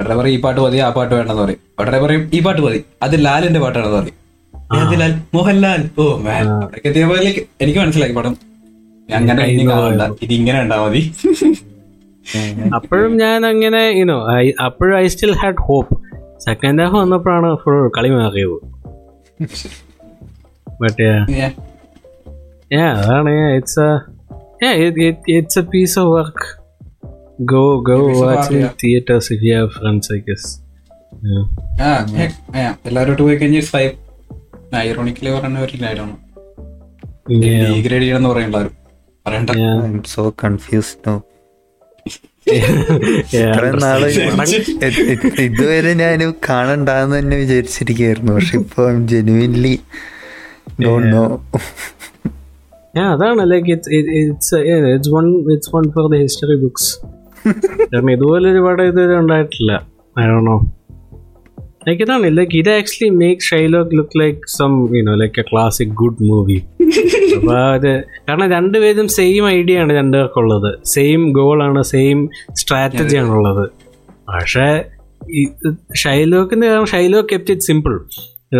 [0.00, 1.60] ഉടനെ പറയും ഈ പാട്ട് മതി ആ പാട്ട് വേണമെന്ന് പറയും.
[1.80, 4.18] ഉടനെ പറയും ഈ പാട്ട് മതി അത് ലാലിന്റെ പാട്ടാണെന്ന് പറയും.
[4.64, 5.90] ഏത് മോഹൻലാൽ.
[5.98, 8.36] ഓ മാൻ അവിടേക്ക് എത്തിയപ്പോ like എനിക്ക് മനസ്സിലാക്കി പടം.
[9.14, 9.42] അങ്ങനെ
[10.22, 11.12] ഇത് ഇങ്ങനെ ഉണ്ടാ മതി.
[12.74, 14.26] അപ്പോഴും ഞാൻ അങ്ങനെ യുനോ
[14.64, 16.02] അപ്പോഴും I still had hope
[16.40, 18.74] second half വന്നപ്പോഴാണ് ഫുൾ കളി മാറിയത്.
[20.80, 21.50] But Yeah.
[22.74, 23.30] Yeah, അതാണ്.
[23.30, 26.64] It's it's a piece of work
[27.40, 27.76] go.
[27.76, 28.64] Go go of watch I in yeah.
[28.64, 30.60] theaters if you have friends, I guess.
[31.14, 32.16] Yeah.
[32.16, 32.28] ഏ,
[32.60, 33.60] ഏ, എല്ലാവരോട്ട് പോയി കഴിഞ്ഞാൽ
[34.78, 35.60] ഐറോണിക്കലി പറയുന്ന
[37.30, 37.68] Yeah.
[37.68, 38.72] Degrade ചെയ്യണമെന്ന് പറയും എല്ലാവരും
[39.26, 39.50] പറയണ്ട.
[40.06, 40.22] സോ
[41.06, 41.14] നോ
[43.84, 44.00] നാൾ
[45.40, 48.32] ഇതുവരെ ഞാൻ കാണണ്ടാന്ന് തന്നെ വിചാരിച്ചിരിക്കുകയായിരുന്നു.
[48.32, 49.72] പക്ഷെ ഇപ്പൊ ജെനുവിൻലി
[50.84, 51.24] ഡോണ്ട് നോ
[53.12, 53.50] അതാണ്.
[53.50, 54.56] Like it's it's
[54.94, 56.90] it's one it's one for the history books
[57.84, 59.72] കാരണം ഇതുപോലെ ഒരുപാട് ഇതുവരെ ഉണ്ടായിട്ടില്ല.
[60.16, 60.56] ഐ ഡോ നോ
[61.88, 66.22] ലൈക്ക് ഇതാണ് ലൈക്ക് ഇത് actually make Shylock look like some you know like a classic good
[66.22, 66.58] movie
[67.36, 67.90] അപ്പൊ അത്
[68.28, 70.70] കാരണം രണ്ടുപേരും സെയിം ഐഡിയ ആണ് രണ്ടുപേർക്കുള്ളത്.
[70.84, 73.64] സെയിം ഗോളാണ് സെയിം സ്ട്രാറ്റജി ആണുള്ളത്.
[74.28, 74.84] പക്ഷേ
[75.96, 77.94] ഷൈലോക്കിന്റെ കാരണം Shylock kept it simple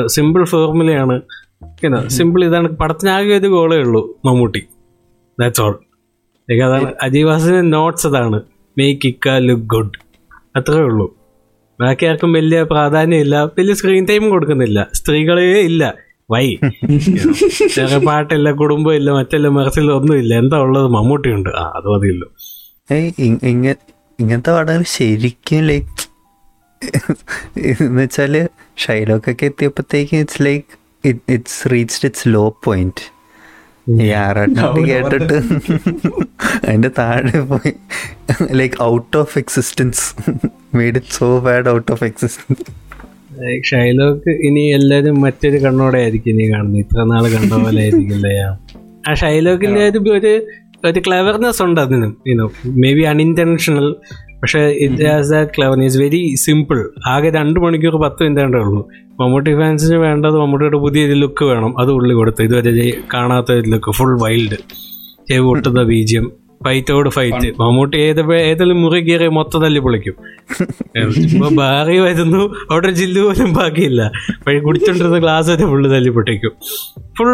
[0.06, 1.16] simple ഫോർമുലയാണ്
[2.06, 2.68] simple ഇതാണ്.
[2.68, 4.62] പടത്തിനാകെ ഒരു ഗോളേ ഉള്ളൂ മമ്മൂട്ടി.
[5.40, 5.74] ദാറ്റ്സ് ഓൾ
[6.64, 6.92] അതാണ്.
[7.02, 8.40] അജീവാസിന്റെ നോട്ട്സ് അതാണ്.
[8.78, 9.94] മേക്ക് ഇക്ക ലുക്ക് ഗുഡ്
[10.56, 11.06] അത്രേ ഉള്ളൂ.
[11.80, 13.44] ബാക്കി ആർക്കും വലിയ പ്രാധാന്യമില്ല.
[13.44, 14.88] വലിയ സ്ക്രീൻ ടൈം കൊടുക്കുന്നില്ല.
[14.94, 15.94] സ്ത്രീകളേ ഇല്ല.
[16.30, 16.54] വൈ.
[18.06, 20.86] പാട്ടില്ല കുടുംബം ഇല്ല മറ്റല്ല ഒന്നും ഇല്ല എന്താ ഉള്ളത്?
[20.86, 21.48] മമ്മൂട്ടിയുണ്ട്.
[21.48, 22.28] ആ അത് മതിയല്ലോ.
[23.42, 26.14] ഇങ്ങ- ഇങ്ങനത്തെ പടങ്ങൾ ശരിക്കും ലൈക്ക്
[27.82, 30.64] എന്ന് വെച്ചാൽ ഷൈലോക്കൊക്കെ എത്തിയപ്പോഴത്തേക്ക് it's like
[31.28, 33.13] it's reached it's low point
[33.88, 35.36] ഈ കേട്ടിട്ട്
[36.68, 37.72] അതിന്റെ താഴെ പോയി.
[38.52, 40.04] Like out of existence
[40.76, 42.64] made it so bad out of existence
[43.38, 46.78] Like Shylock ഇനി എല്ലാരും മറ്റൊരു കണ്ണോടെ ആയിരിക്കും ഇനി കാണുന്നത്.
[46.78, 48.28] ഇത്ര നാൾ കണ്ട പോലെ ആയിരിക്കില്ല
[49.08, 50.32] ആ ഷൈലോക്കിന്റെ ഒരു ഒരു
[50.84, 52.16] ഒരു ക്ലവർനെസ് ഉണ്ട് അതിനും.
[52.28, 53.94] യുനോ മേ ബി അൺഇന്റൻഷണൽ
[54.44, 56.78] പക്ഷേ it has that clever is very simple
[57.12, 58.80] ആകെ രണ്ട് മണിക്കൂർ പത്ത് മിനിറ്റേ ഉള്ളൂ.
[59.20, 61.72] മമ്മൂട്ടി ഫാൻസിന് വേണ്ടത് മമ്മൂട്ടിയുടെ പുതിയൊരു ലുക്ക് വേണം.
[61.80, 62.42] അത് ഉള്ളി കൊടുത്ത്.
[62.42, 64.58] ഇതുവരെ കാണാത്ത ഒരു ലുക്ക് ഫുൾ വൈൽഡ്
[65.28, 66.26] ചെവ് പൊട്ടുന്ന ബീജിയം.
[66.66, 70.14] ഫൈറ്റോട് ഫൈറ്റ് മമ്മൂട്ടി ഏത് ഏതെങ്കിലും മുറി കയറി മൊത്തം തല്ലി പൊളിക്കും.
[71.24, 72.42] ഇപ്പൊ ബാറി വരുന്നു.
[72.70, 74.02] അവിടെ ജില്ല ജില്ലു പോലും ബാക്കിയില്ല.
[74.46, 76.52] വഴി കുടിച്ചോണ്ടിരുന്ന ഗ്ലാസ് വരെ ഫുള്ള് തല്ലി പൊട്ടിക്കും.
[77.18, 77.32] ഫുൾ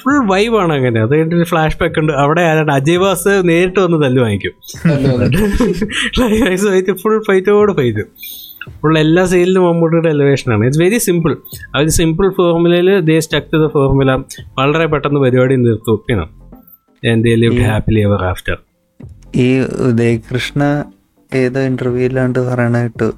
[0.00, 0.98] ഫുൾ വൈബാണ് അങ്ങനെ.
[1.00, 2.12] അത് കഴിഞ്ഞിട്ട് ഫ്ലാഷ് ബാക്ക് ഉണ്ട്.
[2.12, 2.70] അവിടെ ആരാണ്?
[2.72, 4.54] അജയ് ബാസ് നേരിട്ട് വന്ന് തല്ല് വാങ്ങിക്കും.
[6.18, 8.04] ഫൈറ്റ് ഫുൾ ഫൈറ്റോട് ഫൈറ്റ്
[8.80, 11.32] ഫുൾ എല്ലാ സൈഡിലും മമ്മൂട്ടിയുടെ എലിവേഷനാണ് ഇറ്റ്സ് വെരി സിമ്പിൾ
[11.74, 14.12] അവർ സിമ്പിൾ ഫോർമുലയിൽ they stuck to the formula
[14.58, 15.98] വളരെ പെട്ടെന്ന് പരിപാടി നിർത്തും.
[16.08, 16.26] പിന്നെ
[17.02, 18.58] എന്തെങ്കിലും ഹാപ്പിലി എവർ ആഫ്റ്റർ
[19.36, 20.62] ഈ ഉദയകൃഷ്ണ
[21.34, 23.08] ഏതോ ഇന്റർവ്യൂലാണ്ട് പറയണ കേട്ടു.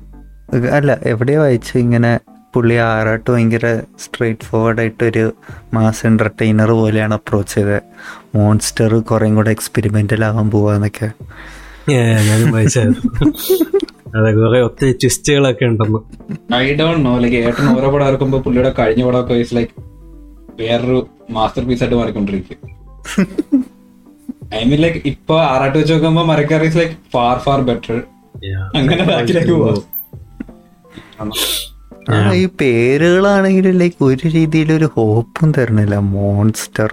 [0.77, 2.13] അല്ല എവിടെയോ വായിച്ചു ഇങ്ങനെ
[2.55, 3.67] പുള്ളി ആറാട്ട് ഭയങ്കര
[4.01, 5.33] സ്ട്രെയിറ്റ് ഫോർവേഡ് ആയിട്ട് ഒരു
[5.75, 7.83] മാസ് എന്റർടൈനർ പോലെയാണ് അപ്രോച്ച് ചെയ്തത്.
[8.35, 11.11] മോൺസ്റ്റർ കുറേം കൂടെ എക്സ്പെരിമെന്റൽ ആവാൻ പോവാന്നൊക്കെ.
[12.27, 13.03] ഞാനും വായിച്ചായിരുന്നു.
[14.19, 16.01] അതെ കുറെ ഒത്തിരി ട്വിസ്റ്റുകളൊക്കെ ഉണ്ടെന്ന്.
[16.55, 19.73] ഐ ഡോണ്ട് നോ ലൈക്ക് ഏട്ടൻ ഓരോ പടം ഇറക്കുമ്പോ പുള്ളിയുടെ കഴിഞ്ഞ പടമൊക്കെ ഇസ് ലൈക്ക്
[20.61, 22.59] വേറൊരു മാസ്റ്റർ പീസ് ആയിട്ട് മാറിക്കൊണ്ടിരിക്കും.
[24.55, 28.03] ഐ മീൻ ലൈക്ക് ഇപ്പൊ ആറാട്ട് വെച്ച് നോക്കുമ്പോ Marakkar is like far far better.
[28.77, 29.83] അങ്ങനെ ബാക്കിലേക്ക് പോവാം.
[31.21, 31.31] ആ
[32.35, 36.91] ഈ പേരുകളാണെങ്കിലും ലൈക്ക് ഒരു രീതിയിൽ ഒരു ഹോപ്പും തരണില്ല Monster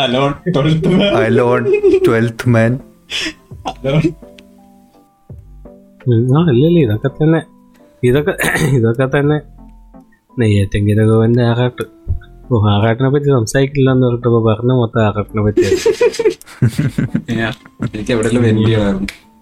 [0.00, 0.32] alone
[1.24, 1.62] alone
[2.06, 2.72] Twelfth Man
[6.52, 7.40] ഇല്ലല്ല ഇതൊക്കെ തന്നെ.
[8.04, 8.34] ഇതൊക്കെ
[8.76, 9.38] ഇതൊക്കെ തന്നെ.
[10.38, 11.84] നെയ്യാറ്റെങ്കില ഗോവന്റെ ആറാട്ട്.
[12.52, 15.64] ഓ ആറാട്ടിനെ പറ്റി സംസാരിക്കില്ല എന്ന് പറഞ്ഞിട്ട് പറഞ്ഞ മൊത്തം ആറാട്ടിനെ പറ്റി
[17.96, 18.78] എനിക്ക് എവിടെയെങ്കിലും വലിയ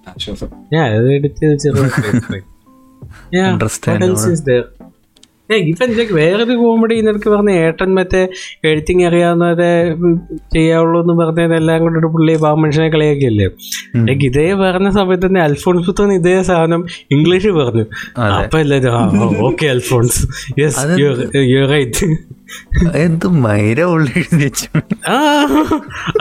[0.09, 0.49] ആശ്വാസം.
[0.73, 2.41] ഞാൻ അത് എടുത്ത് ചെറിയ
[6.13, 8.21] വേറൊരു കോമഡി നിനക്ക് പറഞ്ഞ ഏട്ടൻ മറ്റേ
[8.65, 9.97] എഴുത്തിങ് അറിയാവുന്നവരെ
[10.53, 13.47] ചെയ്യാവുള്ളൂ എന്ന് പറഞ്ഞതെല്ലാം കൊണ്ടിട്ട് പുള്ളി പാവ മനുഷ്യനെ കളിയാക്കിയല്ലേ?
[13.97, 17.85] എനിക്ക് ഇതേ പറഞ്ഞ സമയത്ത് തന്നെ അൽഫോൺസ് തന്നെ ഇതേ സാധനം ഇംഗ്ലീഷ് പറഞ്ഞു.
[18.39, 20.21] അപ്പൊ എല്ലാരും okay Alphonse.
[20.61, 21.01] Yes
[21.55, 22.07] you right
[22.97, 23.79] എന്ത് മൈര
[25.09, 25.17] ആ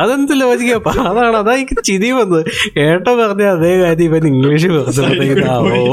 [0.01, 2.43] അതെന്ത് ലോജിക്കാ അതാണ് അതാ എനിക്ക് ചിരി വന്നത്.
[2.80, 4.69] ഏട്ട പറഞ്ഞ അതേ കാര്യം ഇവൻ ഇംഗ്ലീഷ്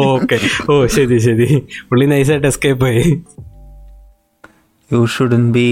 [0.08, 0.38] ഓക്കെ.
[0.70, 1.48] ഓ ശരി ശരി.
[1.90, 3.04] പുള്ളി നൈസായിട്ട് എസ്കേപ്പ് ആയി.
[4.90, 5.68] യു ഷുഡൻ ബി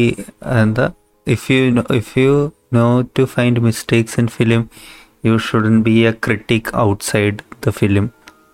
[0.62, 0.86] എന്താ?
[1.26, 1.60] If you
[1.94, 2.32] if you
[2.72, 2.86] know
[3.18, 4.62] to find mistakes in film
[5.26, 7.36] you shouldn't be a critic outside
[7.66, 8.06] the film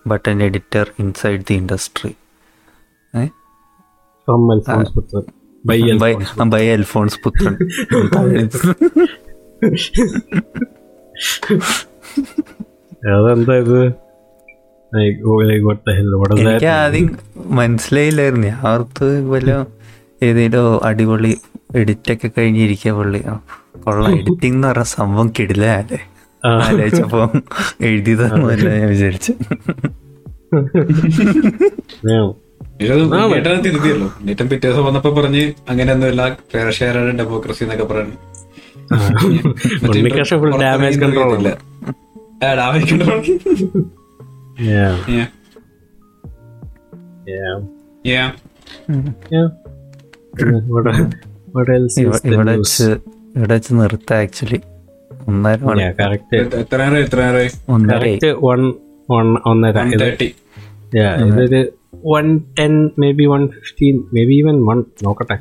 [0.07, 2.11] but an editor inside the industry
[3.13, 3.25] ഏ?
[4.27, 5.25] അൽഫോൺസ് പുത്രൻ
[5.65, 7.53] ബൈ അൽഫോൺസ് പുത്രൻ.
[13.13, 13.93] അതെന്താ ഇത്?
[14.95, 15.43] Like, oh,
[16.39, 16.65] എനിക്ക്?
[16.65, 18.47] ആദ്യം മനസ്സിലായില്ലായിരുന്നു.
[18.47, 19.67] ഞാൻ ഓർത്ത് വല്ല
[20.23, 21.37] ഏതേലോ അടിപൊളി
[21.75, 23.19] എഡിറ്റ് ഒക്കെ കഴിഞ്ഞിരിക്കുക പുള്ളി.
[23.83, 24.15] കൊള്ളാം.
[24.15, 25.97] എഡിറ്റിംഗ് എന്ന് പറഞ്ഞ സംഭവം കിടില അല്ലേ
[26.45, 27.31] എഴുതി ആലോചിച്ചപ്പോ
[27.81, 29.33] എഴുതിയതൊന്നുമല്ല ഞാൻ വിചാരിച്ചു
[32.79, 32.91] Yeah.
[33.31, 34.07] നേട്ടനെ തിരുത്തിയല്ലോ.
[34.21, 38.15] നേട്ടൻ പിറ്റേ ദിവസം വന്നപ്പോ പറഞ്ഞ് അങ്ങനെയൊന്നുമില്ല ഫെയർ ഷെയർ ഡെമോക്രസി എന്നൊക്കെ പറഞ്ഞു
[40.63, 41.31] ഡാമേജ് കൺട്രോൾ
[51.49, 51.75] ഇവിടെ
[53.37, 54.59] ഇവിടെ വെച്ച് നിർത്താം ആക്ച്വലി
[55.27, 55.59] ഒന്നര
[57.69, 58.05] ഒന്നര
[59.77, 60.05] ഒന്നര.
[61.23, 61.61] ഇതൊരു
[61.95, 65.37] one ten maybe one fifteen maybe even one നോക്കട്ടെ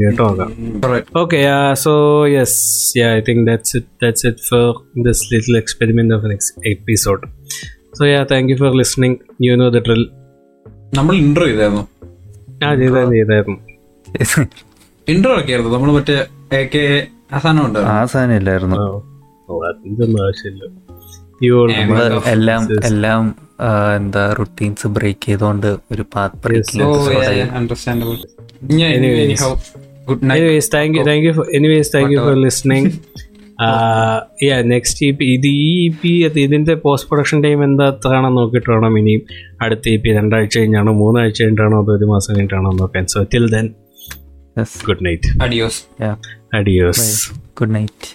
[0.00, 0.52] കേട്ട് നോക്കാം.
[10.94, 11.88] നമ്മൾ ചെയ്തായിരുന്നു.
[12.64, 13.58] ആ ചെയ്തായിരുന്നു ചെയ്തായിരുന്നു.
[15.38, 16.26] ഒക്കെ ആയിരുന്നു നമ്മൾ മറ്റേ
[18.36, 18.76] ഇല്ലായിരുന്നു.
[19.86, 20.64] ഇതൊന്നും ആവശ്യമില്ല.
[22.86, 23.36] എല്ലാം
[23.96, 26.86] എന്താ റുട്ടീൻസ് ബ്രേക്ക് ചെയ്തോണ്ട് ഒരു path breaking
[27.60, 28.16] understandable
[28.90, 29.42] Anyways.
[30.06, 32.86] Good night anyways thank you thank you for anyways thank you for listening.
[33.58, 38.70] Uh yeah next EP ഇത് ഈ EP അത് ഇതിന്റെ പോസ്റ്റ് പ്രൊഡക്ഷൻ ടൈം എന്താ എത്രയാണെന്ന് നോക്കിയിട്ട്
[38.70, 39.22] വേണം ഇനിയും
[39.62, 43.06] അടുത്ത ഇ പി രണ്ടാഴ്ച കഴിഞ്ഞാണോ മൂന്നാഴ്ച കഴിഞ്ഞിട്ടാണോ അതോ ഒരു മാസം കഴിഞ്ഞിട്ടാണോ നോക്കാൻ.
[43.06, 43.68] So till then
[44.88, 45.80] good night adios
[46.54, 47.06] adios
[47.60, 48.08] good night